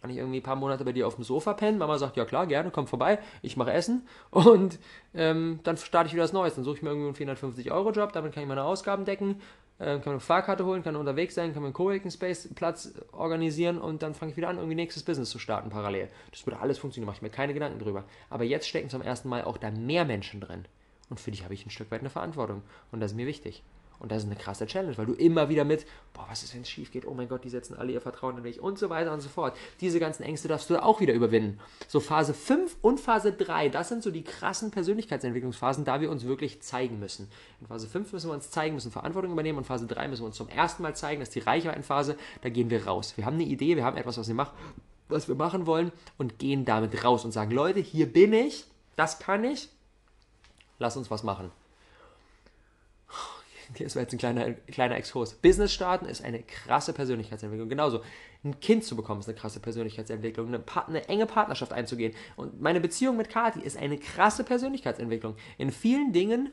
kann 0.00 0.10
ich 0.10 0.18
irgendwie 0.18 0.40
ein 0.40 0.42
paar 0.42 0.56
Monate 0.56 0.84
bei 0.84 0.92
dir 0.92 1.06
auf 1.06 1.14
dem 1.14 1.24
Sofa 1.24 1.54
pennen? 1.54 1.78
Mama 1.78 1.96
sagt, 1.96 2.18
ja 2.18 2.26
klar, 2.26 2.46
gerne, 2.46 2.70
komm 2.70 2.86
vorbei, 2.86 3.18
ich 3.40 3.56
mache 3.56 3.72
Essen 3.72 4.06
und 4.30 4.78
ähm, 5.14 5.60
dann 5.64 5.76
starte 5.76 6.08
ich 6.08 6.14
wieder 6.14 6.24
was 6.24 6.32
Neues. 6.32 6.54
Dann 6.54 6.64
suche 6.64 6.76
ich 6.76 6.82
mir 6.82 6.90
irgendwie 6.90 7.24
einen 7.24 7.36
450-Euro-Job, 7.36 8.12
damit 8.12 8.32
kann 8.32 8.42
ich 8.42 8.48
meine 8.48 8.64
Ausgaben 8.64 9.04
decken, 9.04 9.40
äh, 9.78 9.98
kann 9.98 10.12
eine 10.12 10.20
Fahrkarte 10.20 10.64
holen, 10.64 10.82
kann 10.82 10.96
unterwegs 10.96 11.34
sein, 11.34 11.52
kann 11.52 11.62
mir 11.62 11.68
einen 11.68 11.74
Coworking 11.74 12.10
Space 12.10 12.48
Platz 12.54 12.94
organisieren 13.12 13.78
und 13.78 14.02
dann 14.02 14.14
fange 14.14 14.32
ich 14.32 14.36
wieder 14.36 14.48
an, 14.48 14.56
irgendwie 14.56 14.76
nächstes 14.76 15.02
Business 15.02 15.30
zu 15.30 15.38
starten 15.38 15.70
parallel. 15.70 16.08
Das 16.30 16.46
würde 16.46 16.60
alles 16.60 16.78
funktionieren, 16.78 17.06
mache 17.06 17.16
ich 17.16 17.22
mir 17.22 17.30
keine 17.30 17.54
Gedanken 17.54 17.78
drüber. 17.78 18.04
Aber 18.30 18.44
jetzt 18.44 18.68
stecken 18.68 18.88
zum 18.88 19.02
ersten 19.02 19.28
Mal 19.28 19.44
auch 19.44 19.58
da 19.58 19.70
mehr 19.70 20.04
Menschen 20.04 20.40
drin. 20.40 20.64
Und 21.10 21.20
für 21.20 21.30
dich 21.30 21.44
habe 21.44 21.54
ich 21.54 21.66
ein 21.66 21.70
Stück 21.70 21.90
weit 21.90 22.00
eine 22.00 22.10
Verantwortung. 22.10 22.62
Und 22.92 23.00
das 23.00 23.12
ist 23.12 23.16
mir 23.16 23.26
wichtig. 23.26 23.62
Und 23.98 24.12
das 24.12 24.24
ist 24.24 24.26
eine 24.26 24.36
krasse 24.36 24.66
Challenge, 24.66 24.96
weil 24.98 25.06
du 25.06 25.14
immer 25.14 25.48
wieder 25.48 25.64
mit, 25.64 25.86
boah, 26.12 26.26
was 26.28 26.42
ist, 26.42 26.54
wenn 26.54 26.62
es 26.62 26.68
schief 26.68 26.90
geht? 26.90 27.06
Oh 27.06 27.14
mein 27.14 27.28
Gott, 27.28 27.44
die 27.44 27.48
setzen 27.48 27.76
alle 27.76 27.92
ihr 27.92 28.00
Vertrauen 28.00 28.36
in 28.36 28.42
mich 28.42 28.60
und 28.60 28.78
so 28.78 28.90
weiter 28.90 29.12
und 29.12 29.20
so 29.20 29.28
fort. 29.28 29.56
Diese 29.80 30.00
ganzen 30.00 30.22
Ängste 30.24 30.48
darfst 30.48 30.68
du 30.68 30.82
auch 30.82 31.00
wieder 31.00 31.14
überwinden. 31.14 31.58
So 31.88 32.00
Phase 32.00 32.34
5 32.34 32.76
und 32.82 33.00
Phase 33.00 33.32
3, 33.32 33.68
das 33.68 33.88
sind 33.88 34.02
so 34.02 34.10
die 34.10 34.22
krassen 34.22 34.70
Persönlichkeitsentwicklungsphasen, 34.70 35.84
da 35.84 36.00
wir 36.00 36.10
uns 36.10 36.24
wirklich 36.24 36.60
zeigen 36.60 36.98
müssen. 36.98 37.30
In 37.60 37.66
Phase 37.66 37.86
5 37.86 38.12
müssen 38.12 38.28
wir 38.30 38.34
uns 38.34 38.50
zeigen, 38.50 38.74
müssen 38.74 38.92
Verantwortung 38.92 39.32
übernehmen 39.32 39.58
und 39.58 39.64
Phase 39.64 39.86
3 39.86 40.08
müssen 40.08 40.22
wir 40.22 40.26
uns 40.26 40.36
zum 40.36 40.48
ersten 40.48 40.82
Mal 40.82 40.94
zeigen, 40.94 41.20
das 41.20 41.28
ist 41.28 41.34
die 41.34 41.40
Reichweitenphase, 41.40 42.16
da 42.42 42.48
gehen 42.48 42.70
wir 42.70 42.86
raus. 42.86 43.14
Wir 43.16 43.24
haben 43.24 43.34
eine 43.34 43.44
Idee, 43.44 43.76
wir 43.76 43.84
haben 43.84 43.96
etwas, 43.96 44.18
was 44.18 44.28
wir 44.28 44.34
machen, 44.34 44.54
was 45.08 45.28
wir 45.28 45.34
machen 45.34 45.66
wollen 45.66 45.92
und 46.18 46.38
gehen 46.38 46.64
damit 46.64 47.04
raus 47.04 47.24
und 47.24 47.32
sagen, 47.32 47.50
Leute, 47.50 47.80
hier 47.80 48.12
bin 48.12 48.32
ich, 48.32 48.66
das 48.96 49.18
kann 49.18 49.44
ich, 49.44 49.68
lass 50.78 50.96
uns 50.96 51.10
was 51.10 51.22
machen. 51.22 51.50
Das 53.82 53.96
war 53.96 54.02
jetzt 54.02 54.12
ein 54.12 54.18
kleiner, 54.18 54.52
kleiner 54.52 54.96
Exkurs. 54.96 55.34
Business 55.34 55.72
starten 55.72 56.06
ist 56.06 56.24
eine 56.24 56.42
krasse 56.42 56.92
Persönlichkeitsentwicklung. 56.92 57.68
Genauso. 57.68 58.02
Ein 58.44 58.60
Kind 58.60 58.84
zu 58.84 58.94
bekommen 58.94 59.20
ist 59.20 59.28
eine 59.28 59.36
krasse 59.36 59.58
Persönlichkeitsentwicklung. 59.60 60.48
Eine, 60.48 60.62
eine 60.86 61.08
enge 61.08 61.26
Partnerschaft 61.26 61.72
einzugehen. 61.72 62.14
Und 62.36 62.60
meine 62.60 62.80
Beziehung 62.80 63.16
mit 63.16 63.30
Kati 63.30 63.60
ist 63.60 63.76
eine 63.76 63.98
krasse 63.98 64.44
Persönlichkeitsentwicklung. 64.44 65.36
In 65.58 65.72
vielen 65.72 66.12
Dingen 66.12 66.52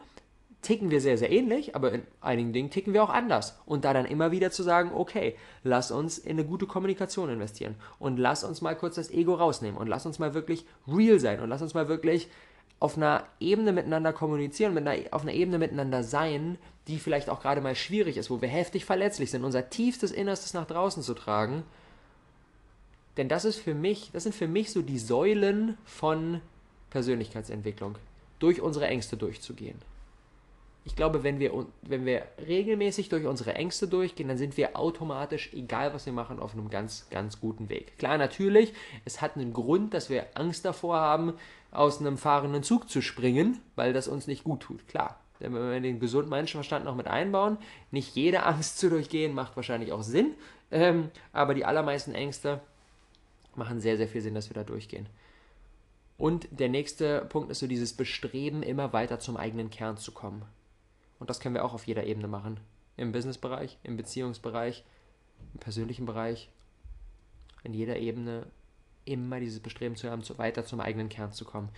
ticken 0.61 0.91
wir 0.91 1.01
sehr, 1.01 1.17
sehr 1.17 1.31
ähnlich, 1.31 1.75
aber 1.75 1.91
in 1.91 2.03
einigen 2.21 2.53
Dingen 2.53 2.69
ticken 2.69 2.93
wir 2.93 3.03
auch 3.03 3.09
anders. 3.09 3.59
Und 3.65 3.83
da 3.83 3.93
dann 3.93 4.05
immer 4.05 4.31
wieder 4.31 4.51
zu 4.51 4.63
sagen, 4.63 4.91
okay, 4.93 5.35
lass 5.63 5.91
uns 5.91 6.17
in 6.17 6.31
eine 6.31 6.45
gute 6.45 6.67
Kommunikation 6.67 7.29
investieren 7.29 7.75
und 7.99 8.17
lass 8.17 8.43
uns 8.43 8.61
mal 8.61 8.75
kurz 8.75 8.95
das 8.95 9.11
Ego 9.11 9.33
rausnehmen 9.33 9.77
und 9.77 9.87
lass 9.87 10.05
uns 10.05 10.19
mal 10.19 10.33
wirklich 10.33 10.65
real 10.87 11.19
sein 11.19 11.39
und 11.39 11.49
lass 11.49 11.61
uns 11.61 11.73
mal 11.73 11.87
wirklich 11.87 12.29
auf 12.81 12.97
einer 12.97 13.27
Ebene 13.39 13.71
miteinander 13.71 14.11
kommunizieren, 14.11 14.73
mit 14.73 14.87
einer, 14.87 15.01
auf 15.11 15.21
einer 15.21 15.33
Ebene 15.33 15.59
miteinander 15.59 16.03
sein, 16.03 16.57
die 16.87 16.97
vielleicht 16.97 17.29
auch 17.29 17.39
gerade 17.39 17.61
mal 17.61 17.75
schwierig 17.75 18.17
ist, 18.17 18.31
wo 18.31 18.41
wir 18.41 18.49
heftig 18.49 18.85
verletzlich 18.85 19.29
sind, 19.29 19.43
unser 19.43 19.69
tiefstes 19.69 20.11
Innerstes 20.11 20.55
nach 20.55 20.65
draußen 20.65 21.03
zu 21.03 21.13
tragen. 21.13 21.63
Denn 23.17 23.29
das 23.29 23.45
ist 23.45 23.57
für 23.57 23.75
mich, 23.75 24.09
das 24.13 24.23
sind 24.23 24.33
für 24.33 24.47
mich 24.47 24.71
so 24.71 24.81
die 24.81 24.97
Säulen 24.97 25.77
von 25.85 26.41
Persönlichkeitsentwicklung, 26.89 27.99
durch 28.39 28.61
unsere 28.61 28.87
Ängste 28.87 29.15
durchzugehen. 29.15 29.77
Ich 30.83 30.95
glaube, 30.95 31.21
wenn 31.21 31.39
wir, 31.39 31.67
wenn 31.83 32.07
wir 32.07 32.23
regelmäßig 32.47 33.09
durch 33.09 33.27
unsere 33.27 33.53
Ängste 33.53 33.87
durchgehen, 33.87 34.27
dann 34.27 34.39
sind 34.39 34.57
wir 34.57 34.75
automatisch, 34.75 35.51
egal 35.53 35.93
was 35.93 36.07
wir 36.07 36.13
machen, 36.13 36.39
auf 36.39 36.53
einem 36.53 36.71
ganz, 36.71 37.07
ganz 37.11 37.39
guten 37.39 37.69
Weg. 37.69 37.99
Klar, 37.99 38.17
natürlich, 38.17 38.73
es 39.05 39.21
hat 39.21 39.35
einen 39.35 39.53
Grund, 39.53 39.93
dass 39.93 40.09
wir 40.09 40.25
Angst 40.33 40.65
davor 40.65 40.97
haben, 40.97 41.33
aus 41.71 41.99
einem 41.99 42.17
fahrenden 42.17 42.63
Zug 42.63 42.89
zu 42.89 43.01
springen, 43.01 43.59
weil 43.75 43.93
das 43.93 44.07
uns 44.07 44.27
nicht 44.27 44.43
gut 44.43 44.61
tut. 44.61 44.87
Klar, 44.87 45.19
wenn 45.39 45.53
wir 45.53 45.79
den 45.79 45.99
gesunden 45.99 46.29
Menschenverstand 46.29 46.85
noch 46.85 46.95
mit 46.95 47.07
einbauen, 47.07 47.57
nicht 47.89 48.15
jede 48.15 48.43
Angst 48.43 48.77
zu 48.77 48.89
durchgehen, 48.89 49.33
macht 49.33 49.55
wahrscheinlich 49.55 49.91
auch 49.91 50.03
Sinn, 50.03 50.35
ähm, 50.69 51.09
aber 51.33 51.53
die 51.53 51.65
allermeisten 51.65 52.13
Ängste 52.13 52.61
machen 53.55 53.79
sehr, 53.79 53.97
sehr 53.97 54.07
viel 54.07 54.21
Sinn, 54.21 54.35
dass 54.35 54.49
wir 54.49 54.53
da 54.53 54.63
durchgehen. 54.63 55.07
Und 56.17 56.47
der 56.51 56.69
nächste 56.69 57.25
Punkt 57.25 57.49
ist 57.49 57.59
so 57.59 57.67
dieses 57.67 57.93
Bestreben, 57.93 58.61
immer 58.61 58.93
weiter 58.93 59.19
zum 59.19 59.37
eigenen 59.37 59.71
Kern 59.71 59.97
zu 59.97 60.11
kommen. 60.11 60.43
Und 61.19 61.29
das 61.29 61.39
können 61.39 61.55
wir 61.55 61.65
auch 61.65 61.73
auf 61.73 61.87
jeder 61.87 62.03
Ebene 62.05 62.27
machen. 62.27 62.59
Im 62.95 63.11
Businessbereich, 63.11 63.77
im 63.83 63.97
Beziehungsbereich, 63.97 64.83
im 65.53 65.59
persönlichen 65.59 66.05
Bereich, 66.05 66.49
in 67.63 67.73
jeder 67.73 67.97
Ebene 67.97 68.45
immer 69.05 69.39
dieses 69.39 69.59
Bestreben 69.59 69.95
zu 69.95 70.09
haben, 70.09 70.23
weiter 70.37 70.65
zum 70.65 70.79
eigenen 70.79 71.09
Kern 71.09 71.31
zu 71.31 71.45
kommen. 71.45 71.69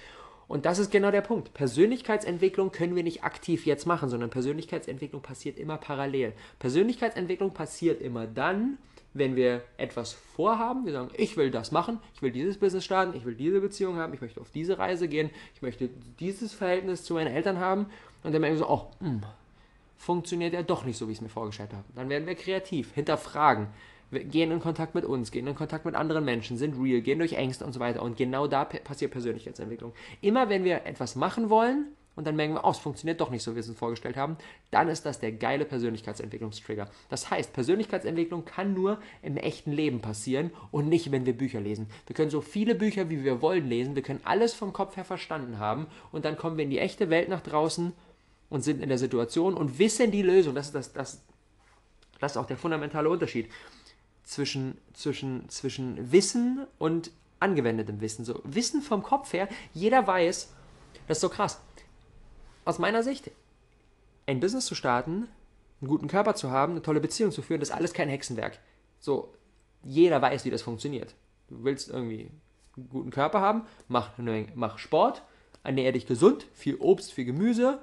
Und 0.48 0.66
das 0.66 0.78
ist 0.78 0.92
genau 0.92 1.10
der 1.10 1.22
Punkt. 1.22 1.54
Persönlichkeitsentwicklung 1.54 2.72
können 2.72 2.96
wir 2.96 3.04
nicht 3.04 3.24
aktiv 3.24 3.66
jetzt 3.66 3.86
machen, 3.86 4.10
sondern 4.10 4.30
Persönlichkeitsentwicklung 4.30 5.22
passiert 5.22 5.58
immer 5.58 5.78
parallel. 5.78 6.34
Persönlichkeitsentwicklung 6.60 7.54
passiert 7.54 8.02
immer 8.02 8.28
dann, 8.28 8.78
wenn 9.14 9.36
wir 9.36 9.64
etwas 9.78 10.14
vorhaben, 10.14 10.86
wir 10.86 10.94
sagen, 10.94 11.12
ich 11.16 11.38
will 11.38 11.52
das 11.52 11.72
machen, 11.72 12.00
ich 12.16 12.22
will 12.22 12.32
dieses 12.32 12.58
Business 12.58 12.84
starten, 12.84 13.16
ich 13.16 13.26
will 13.26 13.36
diese 13.36 13.62
Beziehung 13.62 13.98
haben, 13.98 14.14
ich 14.14 14.22
möchte 14.22 14.42
auf 14.42 14.50
diese 14.50 14.80
Reise 14.80 15.08
gehen, 15.08 15.30
ich 15.56 15.62
möchte 15.62 15.90
dieses 16.20 16.54
Verhältnis 16.54 17.04
zu 17.04 17.14
meinen 17.14 17.34
Eltern 17.34 17.60
haben 17.60 17.88
und 18.24 18.34
dann 18.34 18.42
merken 18.42 18.58
wir 18.58 18.66
so, 18.66 18.70
oh, 18.70 18.92
mh, 19.00 19.10
hm, 19.10 19.22
funktioniert 19.98 20.54
ja 20.54 20.64
doch 20.64 20.84
nicht 20.84 20.98
so, 20.98 21.08
wie 21.08 21.12
ich 21.12 21.20
es 21.20 21.22
mir 21.22 21.30
vorgestellt 21.30 21.74
habe. 21.74 21.86
Dann 21.96 22.10
werden 22.10 22.28
wir 22.28 22.36
kreativ, 22.36 22.94
hinterfragen, 22.94 23.68
gehen 24.14 24.52
in 24.52 24.60
Kontakt 24.60 24.96
mit 24.96 25.06
uns, 25.06 25.32
gehen 25.32 25.48
in 25.48 25.56
Kontakt 25.56 25.86
mit 25.86 25.96
anderen 25.96 26.26
Menschen, 26.26 26.58
sind 26.58 26.76
real, 26.82 27.02
gehen 27.02 27.20
durch 27.20 27.34
Ängste 27.34 27.66
und 27.66 27.74
so 27.74 27.80
weiter. 27.80 28.02
Und 28.02 28.18
genau 28.18 28.48
da 28.48 28.66
passiert 28.66 29.12
Persönlichkeitsentwicklung. 29.12 29.94
Immer 30.22 30.50
wenn 30.50 30.64
wir 30.64 30.86
etwas 30.86 31.16
machen 31.16 31.50
wollen 31.50 31.88
und 32.16 32.28
dann 32.28 32.36
merken 32.36 32.54
wir, 32.54 32.64
oh, 32.64 32.70
es 32.70 32.78
funktioniert 32.78 33.20
doch 33.22 33.32
nicht 33.32 33.44
so, 33.44 33.52
wie 33.52 33.56
wir 33.56 33.62
es 33.62 33.70
uns 33.70 33.78
vorgestellt 33.78 34.18
haben, 34.18 34.38
dann 34.72 34.88
ist 34.88 35.06
das 35.06 35.20
der 35.20 35.32
geile 35.32 35.66
Persönlichkeitsentwicklungstrigger. 35.66 36.90
Das 37.10 37.32
heißt, 37.32 37.54
Persönlichkeitsentwicklung 37.54 38.46
kann 38.46 38.74
nur 38.74 39.00
im 39.22 39.38
echten 39.38 39.72
Leben 39.72 40.00
passieren 40.02 40.52
und 40.72 40.90
nicht, 40.90 41.12
wenn 41.12 41.26
wir 41.26 41.36
Bücher 41.36 41.60
lesen. 41.60 41.88
Wir 42.06 42.16
können 42.16 42.30
so 42.30 42.42
viele 42.42 42.76
Bücher, 42.76 43.10
wie 43.10 43.24
wir 43.24 43.42
wollen, 43.42 43.68
lesen, 43.68 43.96
wir 43.96 44.04
können 44.04 44.22
alles 44.24 44.54
vom 44.54 44.74
Kopf 44.74 44.96
her 44.96 45.06
verstanden 45.06 45.58
haben 45.58 45.88
und 46.12 46.26
dann 46.26 46.38
kommen 46.38 46.58
wir 46.58 46.64
in 46.64 46.70
die 46.70 46.80
echte 46.80 47.10
Welt 47.10 47.30
nach 47.30 47.42
draußen 47.42 47.94
und 48.50 48.62
sind 48.62 48.82
in 48.84 48.90
der 48.90 49.00
Situation 49.00 49.56
und 49.56 49.80
wissen 49.80 50.12
die 50.12 50.22
Lösung. 50.22 50.54
Das 50.54 50.68
ist, 50.68 50.76
das, 50.76 50.94
das, 50.94 51.24
das 52.20 52.34
ist 52.34 52.38
auch 52.38 52.46
der 52.46 52.58
fundamentale 52.58 53.10
Unterschied 53.10 53.50
zwischen, 54.24 54.78
zwischen, 54.94 55.48
zwischen 55.50 56.12
Wissen 56.12 56.66
und 56.80 57.12
angewendetem 57.40 58.02
Wissen. 58.02 58.26
So 58.26 58.42
Wissen 58.44 58.82
vom 58.82 59.04
Kopf 59.04 59.34
her, 59.34 59.48
jeder 59.74 60.08
weiß, 60.08 60.52
das 61.08 61.18
ist 61.18 61.22
so 61.22 61.30
krass. 61.30 61.60
Aus 62.66 62.80
meiner 62.80 63.04
Sicht, 63.04 63.32
ein 64.26 64.40
Business 64.40 64.66
zu 64.66 64.76
starten, 64.76 65.28
einen 65.82 65.90
guten 65.90 66.08
Körper 66.08 66.36
zu 66.36 66.50
haben, 66.50 66.74
eine 66.74 66.82
tolle 66.82 67.02
Beziehung 67.02 67.32
zu 67.32 67.42
führen, 67.42 67.60
das 67.60 67.70
ist 67.70 67.76
alles 67.76 67.94
kein 67.94 68.08
Hexenwerk. 68.08 68.60
So, 69.00 69.34
jeder 69.84 70.22
weiß, 70.22 70.46
wie 70.46 70.50
das 70.50 70.62
funktioniert. 70.62 71.14
Du 71.50 71.64
willst 71.64 71.90
irgendwie 71.90 72.30
einen 72.78 72.90
guten 72.90 73.12
Körper 73.12 73.42
haben, 73.42 73.64
mach, 73.90 74.12
mach 74.56 74.78
Sport, 74.78 75.24
ernähre 75.64 75.94
dich 75.94 76.08
gesund, 76.08 76.46
viel 76.54 76.78
Obst, 76.78 77.12
viel 77.12 77.26
Gemüse, 77.26 77.80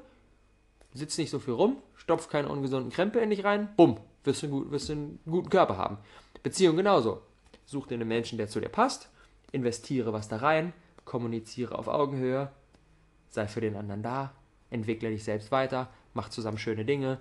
sitz 0.94 1.18
nicht 1.18 1.30
so 1.30 1.38
viel 1.38 1.54
rum, 1.54 1.76
stopf 1.94 2.28
keine 2.28 2.49
ungesunden 2.49 2.90
Krempel 2.90 3.23
in 3.23 3.30
dich 3.30 3.44
rein, 3.44 3.68
bumm, 3.76 3.99
wirst 4.25 4.42
du, 4.42 4.70
wirst 4.70 4.88
du 4.88 4.94
einen 4.94 5.20
guten 5.26 5.50
Körper 5.50 5.76
haben. 5.76 5.99
Beziehung 6.42 6.76
genauso. 6.76 7.23
Such 7.66 7.87
dir 7.87 7.94
einen 7.94 8.09
Menschen, 8.09 8.38
der 8.38 8.49
zu 8.49 8.61
dir 8.61 8.68
passt, 8.68 9.11
investiere 9.52 10.12
was 10.12 10.28
da 10.28 10.37
rein, 10.37 10.73
kommuniziere 11.04 11.78
auf 11.78 11.88
Augenhöhe, 11.88 12.50
sei 13.28 13.47
für 13.47 13.61
den 13.61 13.76
anderen 13.76 14.02
da, 14.02 14.32
entwickle 14.70 15.11
dich 15.11 15.25
selbst 15.25 15.52
weiter, 15.52 15.88
mach 16.14 16.28
zusammen 16.28 16.59
schöne 16.59 16.85
Dinge. 16.85 17.18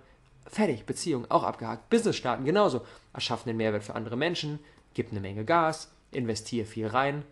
Fertig, 0.47 0.85
Beziehung 0.85 1.29
auch 1.29 1.43
abgehakt. 1.43 1.89
Business 1.89 2.15
starten 2.15 2.45
genauso. 2.45 2.81
Erschaffen 3.13 3.49
den 3.49 3.57
Mehrwert 3.57 3.83
für 3.83 3.95
andere 3.95 4.17
Menschen, 4.17 4.59
gib 4.93 5.11
eine 5.11 5.19
Menge 5.19 5.45
Gas, 5.45 5.91
investiere 6.11 6.65
viel 6.65 6.87
rein. 6.87 7.23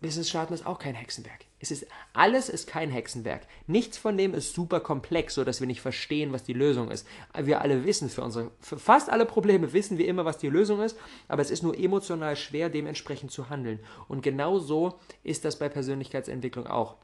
Business 0.00 0.28
starten 0.28 0.54
ist 0.54 0.66
auch 0.66 0.78
kein 0.78 0.94
Hexenwerk. 0.94 1.44
Es 1.58 1.70
ist, 1.70 1.86
alles 2.12 2.48
ist 2.48 2.66
kein 2.66 2.90
Hexenwerk. 2.90 3.46
Nichts 3.66 3.96
von 3.96 4.16
dem 4.16 4.34
ist 4.34 4.54
super 4.54 4.80
komplex, 4.80 5.34
so 5.34 5.44
dass 5.44 5.60
wir 5.60 5.66
nicht 5.66 5.80
verstehen, 5.80 6.32
was 6.32 6.44
die 6.44 6.52
Lösung 6.52 6.90
ist. 6.90 7.06
Wir 7.38 7.60
alle 7.60 7.84
wissen 7.84 8.10
für 8.10 8.22
unsere, 8.22 8.50
für 8.60 8.78
fast 8.78 9.10
alle 9.10 9.26
Probleme 9.26 9.72
wissen 9.72 9.98
wir 9.98 10.06
immer, 10.06 10.24
was 10.24 10.38
die 10.38 10.48
Lösung 10.48 10.82
ist, 10.82 10.96
aber 11.28 11.42
es 11.42 11.50
ist 11.50 11.62
nur 11.62 11.76
emotional 11.78 12.36
schwer, 12.36 12.68
dementsprechend 12.68 13.30
zu 13.30 13.48
handeln. 13.48 13.80
Und 14.08 14.22
genau 14.22 14.58
so 14.58 14.98
ist 15.22 15.44
das 15.44 15.58
bei 15.58 15.68
Persönlichkeitsentwicklung 15.68 16.66
auch. 16.66 16.96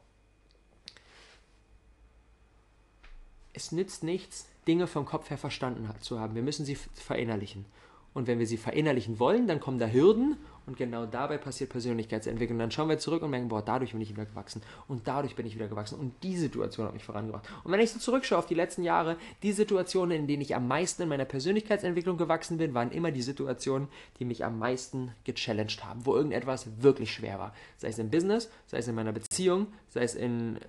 Es 3.53 3.71
nützt 3.71 4.03
nichts, 4.03 4.47
Dinge 4.67 4.87
vom 4.87 5.05
Kopf 5.05 5.29
her 5.29 5.37
verstanden 5.37 5.89
zu 6.01 6.19
haben. 6.19 6.35
Wir 6.35 6.41
müssen 6.41 6.65
sie 6.65 6.75
verinnerlichen. 6.75 7.65
Und 8.13 8.27
wenn 8.27 8.39
wir 8.39 8.47
sie 8.47 8.57
verinnerlichen 8.57 9.19
wollen, 9.19 9.47
dann 9.47 9.59
kommen 9.59 9.79
da 9.79 9.87
Hürden 9.87 10.37
und 10.65 10.77
genau 10.77 11.05
dabei 11.05 11.37
passiert 11.37 11.69
Persönlichkeitsentwicklung. 11.71 12.57
Dann 12.59 12.71
schauen 12.71 12.89
wir 12.89 12.97
zurück 12.97 13.21
und 13.23 13.31
merken, 13.31 13.49
boah, 13.49 13.61
dadurch 13.61 13.91
bin 13.91 14.01
ich 14.01 14.09
wieder 14.09 14.25
gewachsen 14.25 14.61
und 14.87 15.07
dadurch 15.07 15.35
bin 15.35 15.45
ich 15.45 15.55
wieder 15.55 15.67
gewachsen 15.67 15.99
und 15.99 16.13
die 16.23 16.37
Situation 16.37 16.85
hat 16.85 16.93
mich 16.93 17.03
vorangebracht. 17.03 17.47
Und 17.63 17.71
wenn 17.71 17.79
ich 17.79 17.91
so 17.91 17.99
zurückschaue 17.99 18.37
auf 18.37 18.45
die 18.45 18.53
letzten 18.53 18.83
Jahre, 18.83 19.17
die 19.41 19.51
Situationen, 19.51 20.17
in 20.17 20.27
denen 20.27 20.41
ich 20.41 20.55
am 20.55 20.67
meisten 20.67 21.01
in 21.01 21.09
meiner 21.09 21.25
Persönlichkeitsentwicklung 21.25 22.17
gewachsen 22.17 22.57
bin, 22.57 22.73
waren 22.73 22.91
immer 22.91 23.11
die 23.11 23.21
Situationen, 23.21 23.87
die 24.19 24.25
mich 24.25 24.45
am 24.45 24.57
meisten 24.59 25.11
gechallenged 25.25 25.83
haben, 25.83 26.05
wo 26.05 26.15
irgendetwas 26.15 26.67
wirklich 26.81 27.11
schwer 27.11 27.39
war. 27.39 27.53
Sei 27.77 27.89
es 27.89 27.99
im 27.99 28.09
Business, 28.09 28.49
sei 28.67 28.77
es 28.77 28.87
in 28.87 28.95
meiner 28.95 29.11
Beziehung, 29.11 29.67
sei 29.89 30.03
es 30.03 30.15
in 30.15 30.59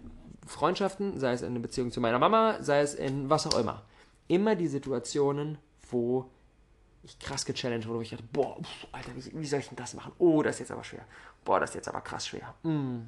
Freundschaften, 0.47 1.19
sei 1.19 1.33
es 1.33 1.43
in 1.43 1.49
einer 1.49 1.61
Beziehung 1.61 1.91
zu 1.91 2.01
meiner 2.01 2.19
Mama, 2.19 2.63
sei 2.63 2.81
es 2.81 2.95
in 2.95 3.31
was 3.31 3.47
auch 3.47 3.59
immer. 3.59 3.83
Immer 4.29 4.57
die 4.57 4.69
Situationen, 4.69 5.59
wo 5.91 6.31
ich 7.05 7.19
krass 7.19 7.45
gechallenged 7.45 7.87
wurde, 7.87 7.99
wo 7.99 8.03
ich 8.03 8.11
dachte, 8.11 8.25
boah, 8.33 8.57
pf, 8.61 8.87
Alter, 8.93 9.11
wie, 9.15 9.41
wie, 9.41 9.47
soll 9.47 9.61
ich 9.61 9.69
denn 9.69 9.77
das 9.77 9.95
machen? 9.95 10.13
Oh, 10.19 10.43
das 10.43 10.57
ist 10.57 10.61
jetzt 10.61 10.71
aber 10.71 10.85
schwer. 10.85 11.05
Boah, 11.45 11.61
das 11.61 11.71
ist 11.71 11.77
jetzt 11.77 11.89
aber 11.89 12.01
krass 12.01 12.27
schwer. 12.27 12.55
Mm. 12.63 13.03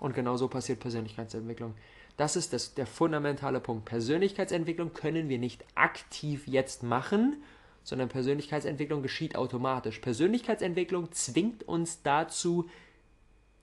Und 0.00 0.14
genau 0.14 0.36
so 0.36 0.48
passiert 0.48 0.80
Persönlichkeitsentwicklung. 0.80 1.74
Das 2.16 2.34
ist 2.34 2.52
das, 2.52 2.74
der 2.74 2.86
fundamentale 2.86 3.60
Punkt. 3.60 3.84
Persönlichkeitsentwicklung 3.84 4.92
können 4.92 5.28
wir 5.28 5.38
nicht 5.38 5.64
aktiv 5.76 6.46
jetzt 6.46 6.82
machen, 6.82 7.42
sondern 7.84 8.08
Persönlichkeitsentwicklung 8.08 9.02
geschieht 9.02 9.36
automatisch. 9.36 10.00
Persönlichkeitsentwicklung 10.00 11.12
zwingt 11.12 11.66
uns 11.66 12.02
dazu, 12.02 12.68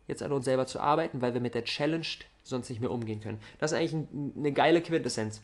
jetzt 0.08 0.24
an 0.24 0.32
uns 0.32 0.46
selber 0.46 0.68
zu 0.68 0.80
arbeiten, 0.80 1.22
weil 1.22 1.34
wir 1.34 1.42
mit 1.42 1.54
der 1.54 1.66
Challenge 1.66 2.06
sonst 2.44 2.70
nicht 2.70 2.80
mehr 2.80 2.92
umgehen 2.92 3.20
können. 3.20 3.40
Das 3.60 3.72
ist 3.72 3.78
eigentlich 3.78 3.94
ein, 3.94 4.34
eine 4.38 4.54
geile 4.54 4.82
Quintessenz 4.82 5.42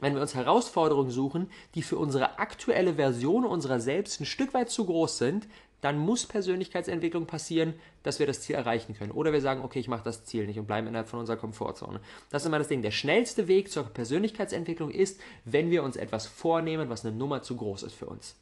wenn 0.00 0.14
wir 0.14 0.22
uns 0.22 0.34
Herausforderungen 0.34 1.10
suchen, 1.10 1.50
die 1.74 1.82
für 1.82 1.98
unsere 1.98 2.38
aktuelle 2.38 2.94
Version 2.94 3.44
unserer 3.44 3.80
selbst 3.80 4.20
ein 4.20 4.26
Stück 4.26 4.54
weit 4.54 4.70
zu 4.70 4.84
groß 4.86 5.18
sind, 5.18 5.46
dann 5.84 5.98
muss 5.98 6.24
Persönlichkeitsentwicklung 6.24 7.26
passieren, 7.26 7.74
dass 8.02 8.18
wir 8.18 8.26
das 8.26 8.40
Ziel 8.40 8.56
erreichen 8.56 8.94
können. 8.94 9.12
Oder 9.12 9.34
wir 9.34 9.42
sagen, 9.42 9.62
okay, 9.62 9.80
ich 9.80 9.88
mache 9.88 10.02
das 10.02 10.24
Ziel 10.24 10.46
nicht 10.46 10.58
und 10.58 10.66
bleiben 10.66 10.86
innerhalb 10.86 11.08
von 11.08 11.20
unserer 11.20 11.36
Komfortzone. 11.36 12.00
Das 12.30 12.42
ist 12.42 12.46
immer 12.46 12.58
das 12.58 12.68
Ding. 12.68 12.80
Der 12.80 12.90
schnellste 12.90 13.48
Weg 13.48 13.70
zur 13.70 13.84
Persönlichkeitsentwicklung 13.84 14.90
ist, 14.90 15.20
wenn 15.44 15.70
wir 15.70 15.82
uns 15.82 15.96
etwas 15.96 16.26
vornehmen, 16.26 16.88
was 16.88 17.04
eine 17.04 17.14
Nummer 17.14 17.42
zu 17.42 17.56
groß 17.56 17.82
ist 17.82 17.94
für 17.94 18.06
uns. 18.06 18.34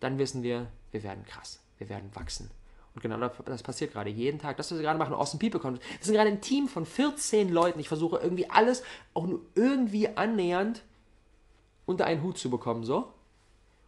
Dann 0.00 0.18
wissen 0.18 0.42
wir, 0.42 0.66
wir 0.90 1.04
werden 1.04 1.24
krass, 1.24 1.60
wir 1.78 1.88
werden 1.88 2.10
wachsen. 2.14 2.50
Und 2.96 3.02
genau 3.02 3.30
das 3.44 3.62
passiert 3.62 3.92
gerade 3.92 4.08
jeden 4.08 4.38
Tag. 4.38 4.56
Das, 4.56 4.70
was 4.70 4.78
wir 4.78 4.82
gerade 4.82 4.98
machen, 4.98 5.12
Awesome 5.12 5.38
People 5.38 5.60
Conference. 5.60 5.86
Wir 5.98 6.04
sind 6.06 6.14
gerade 6.14 6.30
ein 6.30 6.40
Team 6.40 6.66
von 6.66 6.86
14 6.86 7.50
Leuten. 7.50 7.78
Ich 7.78 7.88
versuche 7.88 8.18
irgendwie 8.22 8.48
alles 8.48 8.82
auch 9.12 9.26
nur 9.26 9.42
irgendwie 9.54 10.08
annähernd 10.16 10.82
unter 11.84 12.06
einen 12.06 12.22
Hut 12.22 12.38
zu 12.38 12.48
bekommen, 12.48 12.84
so. 12.84 13.12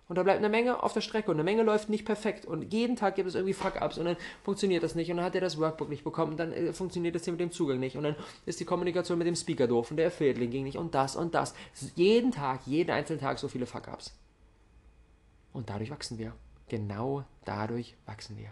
Und 0.08 0.16
da 0.16 0.22
bleibt 0.22 0.38
eine 0.38 0.50
Menge 0.50 0.82
auf 0.82 0.92
der 0.92 1.00
Strecke 1.00 1.30
und 1.30 1.36
eine 1.36 1.44
Menge 1.44 1.62
läuft 1.62 1.88
nicht 1.88 2.04
perfekt. 2.04 2.44
Und 2.44 2.70
jeden 2.70 2.96
Tag 2.96 3.14
gibt 3.14 3.28
es 3.28 3.34
irgendwie 3.34 3.54
Fuck-Ups 3.54 3.96
und 3.96 4.04
dann 4.04 4.16
funktioniert 4.42 4.82
das 4.82 4.94
nicht 4.94 5.10
und 5.10 5.16
dann 5.16 5.24
hat 5.24 5.34
er 5.34 5.40
das 5.40 5.58
Workbook 5.58 5.88
nicht 5.88 6.04
bekommen 6.04 6.32
und 6.32 6.36
dann 6.38 6.52
äh, 6.52 6.74
funktioniert 6.74 7.14
das 7.14 7.24
hier 7.24 7.32
mit 7.32 7.40
dem 7.40 7.50
Zugang 7.50 7.78
nicht 7.78 7.96
und 7.96 8.02
dann 8.02 8.16
ist 8.44 8.60
die 8.60 8.66
Kommunikation 8.66 9.16
mit 9.16 9.26
dem 9.26 9.36
Speaker 9.36 9.66
doof 9.66 9.90
und 9.90 9.96
der 9.96 10.08
Affiliate-Link 10.08 10.52
ging 10.52 10.64
nicht 10.64 10.76
und 10.76 10.94
das 10.94 11.16
und 11.16 11.34
das. 11.34 11.54
Jeden 11.94 12.30
Tag, 12.30 12.66
jeden 12.66 12.90
einzelnen 12.90 13.20
Tag 13.20 13.38
so 13.38 13.48
viele 13.48 13.64
Fuck-Ups. 13.64 14.14
Und 15.54 15.70
dadurch 15.70 15.90
wachsen 15.90 16.18
wir. 16.18 16.34
Genau 16.68 17.24
dadurch 17.46 17.96
wachsen 18.04 18.36
wir. 18.36 18.50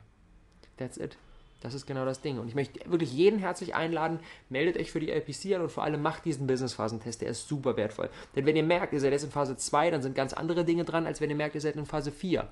That's 0.77 0.97
it. 0.99 1.17
Das 1.61 1.75
ist 1.75 1.87
genau 1.87 2.05
das 2.05 2.21
Ding. 2.21 2.39
Und 2.39 2.49
ich 2.49 2.55
möchte 2.55 2.81
wirklich 2.91 3.13
jeden 3.13 3.39
herzlich 3.39 3.75
einladen, 3.75 4.21
meldet 4.51 4.77
euch 4.77 4.91
für 4.93 5.01
die 5.01 5.11
LPC 5.11 5.55
an 5.55 5.63
und 5.63 5.73
vor 5.73 5.85
allem 5.85 6.03
macht 6.03 6.25
diesen 6.25 6.47
Business-Phasentest. 6.47 7.23
Der 7.23 7.31
ist 7.31 7.49
super 7.49 7.77
wertvoll. 7.77 8.11
Denn 8.35 8.47
wenn 8.47 8.57
ihr 8.57 8.63
merkt, 8.63 8.93
ihr 8.93 9.01
seid 9.01 9.13
jetzt 9.13 9.25
in 9.25 9.31
Phase 9.31 9.57
2, 9.57 9.91
dann 9.91 10.03
sind 10.03 10.15
ganz 10.15 10.33
andere 10.33 10.65
Dinge 10.65 10.85
dran, 10.85 11.07
als 11.07 11.21
wenn 11.21 11.31
ihr 11.31 11.37
merkt, 11.37 11.55
ihr 11.55 11.61
seid 11.61 11.77
in 11.77 11.87
Phase 11.87 12.13
4. 12.13 12.47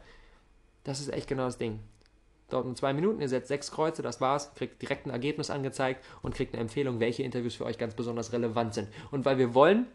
Das 0.84 1.00
ist 1.00 1.12
echt 1.12 1.28
genau 1.28 1.44
das 1.44 1.58
Ding. 1.58 1.80
Dauert 2.50 2.66
nur 2.66 2.74
zwei 2.74 2.92
Minuten, 2.92 3.20
ihr 3.20 3.28
setzt 3.28 3.48
sechs 3.48 3.70
Kreuze, 3.70 4.02
das 4.02 4.20
war's, 4.20 4.54
kriegt 4.54 4.80
direkt 4.82 5.06
ein 5.06 5.10
Ergebnis 5.10 5.48
angezeigt 5.48 6.04
und 6.22 6.34
kriegt 6.34 6.52
eine 6.52 6.60
Empfehlung, 6.60 7.00
welche 7.00 7.22
Interviews 7.22 7.54
für 7.54 7.64
euch 7.64 7.78
ganz 7.78 7.94
besonders 7.94 8.32
relevant 8.32 8.74
sind. 8.74 8.88
Und 9.10 9.24
weil 9.24 9.38
wir 9.38 9.54
wollen, 9.54 9.86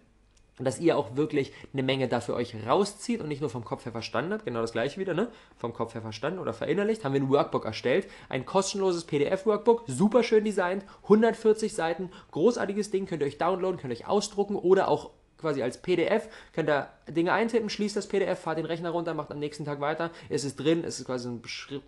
und 0.59 0.65
dass 0.65 0.79
ihr 0.79 0.97
auch 0.97 1.15
wirklich 1.15 1.51
eine 1.73 1.83
Menge 1.83 2.07
dafür 2.07 2.35
euch 2.35 2.53
rauszieht 2.67 3.21
und 3.21 3.29
nicht 3.29 3.41
nur 3.41 3.49
vom 3.49 3.65
Kopf 3.65 3.85
her 3.85 3.91
verstanden 3.91 4.33
habt, 4.33 4.45
genau 4.45 4.61
das 4.61 4.73
gleiche 4.73 4.99
wieder, 4.99 5.13
ne? 5.13 5.29
Vom 5.57 5.73
Kopf 5.73 5.95
her 5.95 6.01
verstanden 6.01 6.39
oder 6.39 6.53
verinnerlicht, 6.53 7.03
haben 7.03 7.13
wir 7.13 7.21
ein 7.21 7.29
Workbook 7.29 7.65
erstellt, 7.65 8.07
ein 8.27 8.45
kostenloses 8.45 9.05
PDF-Workbook, 9.05 9.83
super 9.87 10.21
schön 10.21 10.43
designt, 10.43 10.83
140 11.03 11.73
Seiten, 11.73 12.11
großartiges 12.31 12.91
Ding, 12.91 13.05
könnt 13.05 13.23
ihr 13.23 13.27
euch 13.27 13.37
downloaden, 13.37 13.79
könnt 13.79 13.93
ihr 13.93 13.97
euch 13.97 14.07
ausdrucken 14.07 14.55
oder 14.55 14.89
auch 14.89 15.12
quasi 15.39 15.63
als 15.63 15.81
PDF, 15.81 16.27
könnt 16.53 16.69
ihr 16.69 16.89
Dinge 17.07 17.31
eintippen, 17.31 17.69
schließt 17.69 17.95
das 17.95 18.07
PDF, 18.07 18.39
fahrt 18.39 18.57
den 18.57 18.65
Rechner 18.65 18.89
runter, 18.89 19.13
macht 19.13 19.31
am 19.31 19.39
nächsten 19.39 19.65
Tag 19.65 19.79
weiter, 19.79 20.12
es 20.27 20.43
ist 20.43 20.57
drin, 20.57 20.84
es 20.84 20.99
ist 20.99 21.05
quasi 21.05 21.29
ein 21.29 21.41
Beschrieb, 21.41 21.81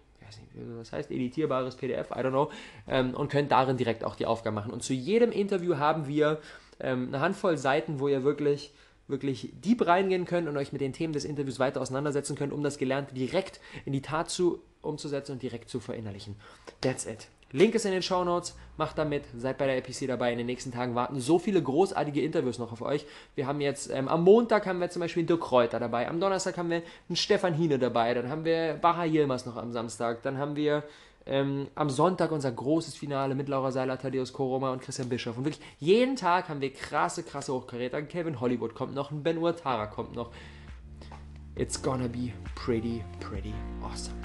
was 0.77 0.93
heißt, 0.93 1.11
editierbares 1.11 1.75
PDF, 1.75 2.11
I 2.11 2.19
don't 2.19 2.29
know, 2.29 2.49
ähm, 2.87 3.13
und 3.13 3.29
könnt 3.29 3.51
darin 3.51 3.77
direkt 3.77 4.03
auch 4.03 4.15
die 4.15 4.25
Aufgaben 4.25 4.55
machen. 4.55 4.71
Und 4.71 4.81
zu 4.83 4.93
jedem 4.93 5.31
Interview 5.31 5.77
haben 5.77 6.07
wir 6.07 6.39
ähm, 6.81 7.07
eine 7.07 7.19
Handvoll 7.19 7.57
Seiten, 7.57 7.99
wo 7.99 8.07
ihr 8.07 8.23
wirklich 8.23 8.73
wirklich 9.07 9.49
deep 9.63 9.85
reingehen 9.85 10.25
könnt 10.25 10.47
und 10.47 10.57
euch 10.57 10.71
mit 10.71 10.81
den 10.81 10.93
Themen 10.93 11.13
des 11.13 11.25
Interviews 11.25 11.59
weiter 11.59 11.81
auseinandersetzen 11.81 12.35
könnt, 12.35 12.53
um 12.53 12.63
das 12.63 12.77
Gelernte 12.77 13.13
direkt 13.13 13.59
in 13.85 13.93
die 13.93 14.01
Tat 14.01 14.29
zu 14.29 14.61
umzusetzen 14.81 15.33
und 15.33 15.43
direkt 15.43 15.69
zu 15.69 15.79
verinnerlichen. 15.79 16.35
That's 16.79 17.05
it. 17.05 17.27
Link 17.53 17.75
ist 17.75 17.85
in 17.85 17.91
den 17.91 18.01
Show 18.01 18.23
Notes. 18.23 18.55
Macht 18.77 18.97
damit, 18.97 19.25
seid 19.37 19.57
bei 19.57 19.67
der 19.67 19.77
APC 19.77 20.07
dabei. 20.07 20.31
In 20.31 20.37
den 20.37 20.47
nächsten 20.47 20.71
Tagen 20.71 20.95
warten 20.95 21.19
so 21.19 21.37
viele 21.37 21.61
großartige 21.61 22.21
Interviews 22.21 22.57
noch 22.57 22.71
auf 22.71 22.81
euch. 22.81 23.05
Wir 23.35 23.45
haben 23.45 23.59
jetzt 23.59 23.91
ähm, 23.91 24.07
am 24.07 24.23
Montag 24.23 24.65
haben 24.65 24.79
wir 24.79 24.89
zum 24.89 25.01
Beispiel 25.01 25.25
Dirk 25.25 25.41
Kräuter 25.41 25.79
dabei. 25.79 26.07
Am 26.07 26.19
Donnerstag 26.19 26.57
haben 26.57 26.69
wir 26.69 26.81
einen 27.09 27.15
Stefan 27.17 27.53
Hine 27.53 27.77
dabei. 27.77 28.13
Dann 28.13 28.29
haben 28.29 28.45
wir 28.45 28.75
Baha 28.75 29.03
Yilmaz 29.03 29.45
noch 29.45 29.57
am 29.57 29.71
Samstag. 29.71 30.23
Dann 30.23 30.37
haben 30.37 30.55
wir 30.55 30.83
ähm, 31.25 31.67
am 31.75 31.89
Sonntag 31.89 32.31
unser 32.31 32.51
großes 32.51 32.95
Finale 32.95 33.35
mit 33.35 33.47
Laura 33.47 33.71
Seiler, 33.71 33.97
Thaddeus 33.97 34.33
Koroma 34.33 34.71
und 34.71 34.81
Christian 34.81 35.09
Bischoff. 35.09 35.37
Und 35.37 35.45
wirklich 35.45 35.65
jeden 35.79 36.15
Tag 36.15 36.49
haben 36.49 36.61
wir 36.61 36.73
krasse, 36.73 37.23
krasse 37.23 37.53
Hochkaräter. 37.53 38.01
Kevin 38.03 38.39
Hollywood 38.39 38.73
kommt 38.75 38.93
noch, 38.93 39.11
Ben 39.11 39.37
Uatara 39.37 39.87
kommt 39.87 40.15
noch. 40.15 40.31
It's 41.55 41.81
gonna 41.81 42.07
be 42.07 42.31
pretty, 42.55 43.03
pretty 43.19 43.53
awesome. 43.83 44.15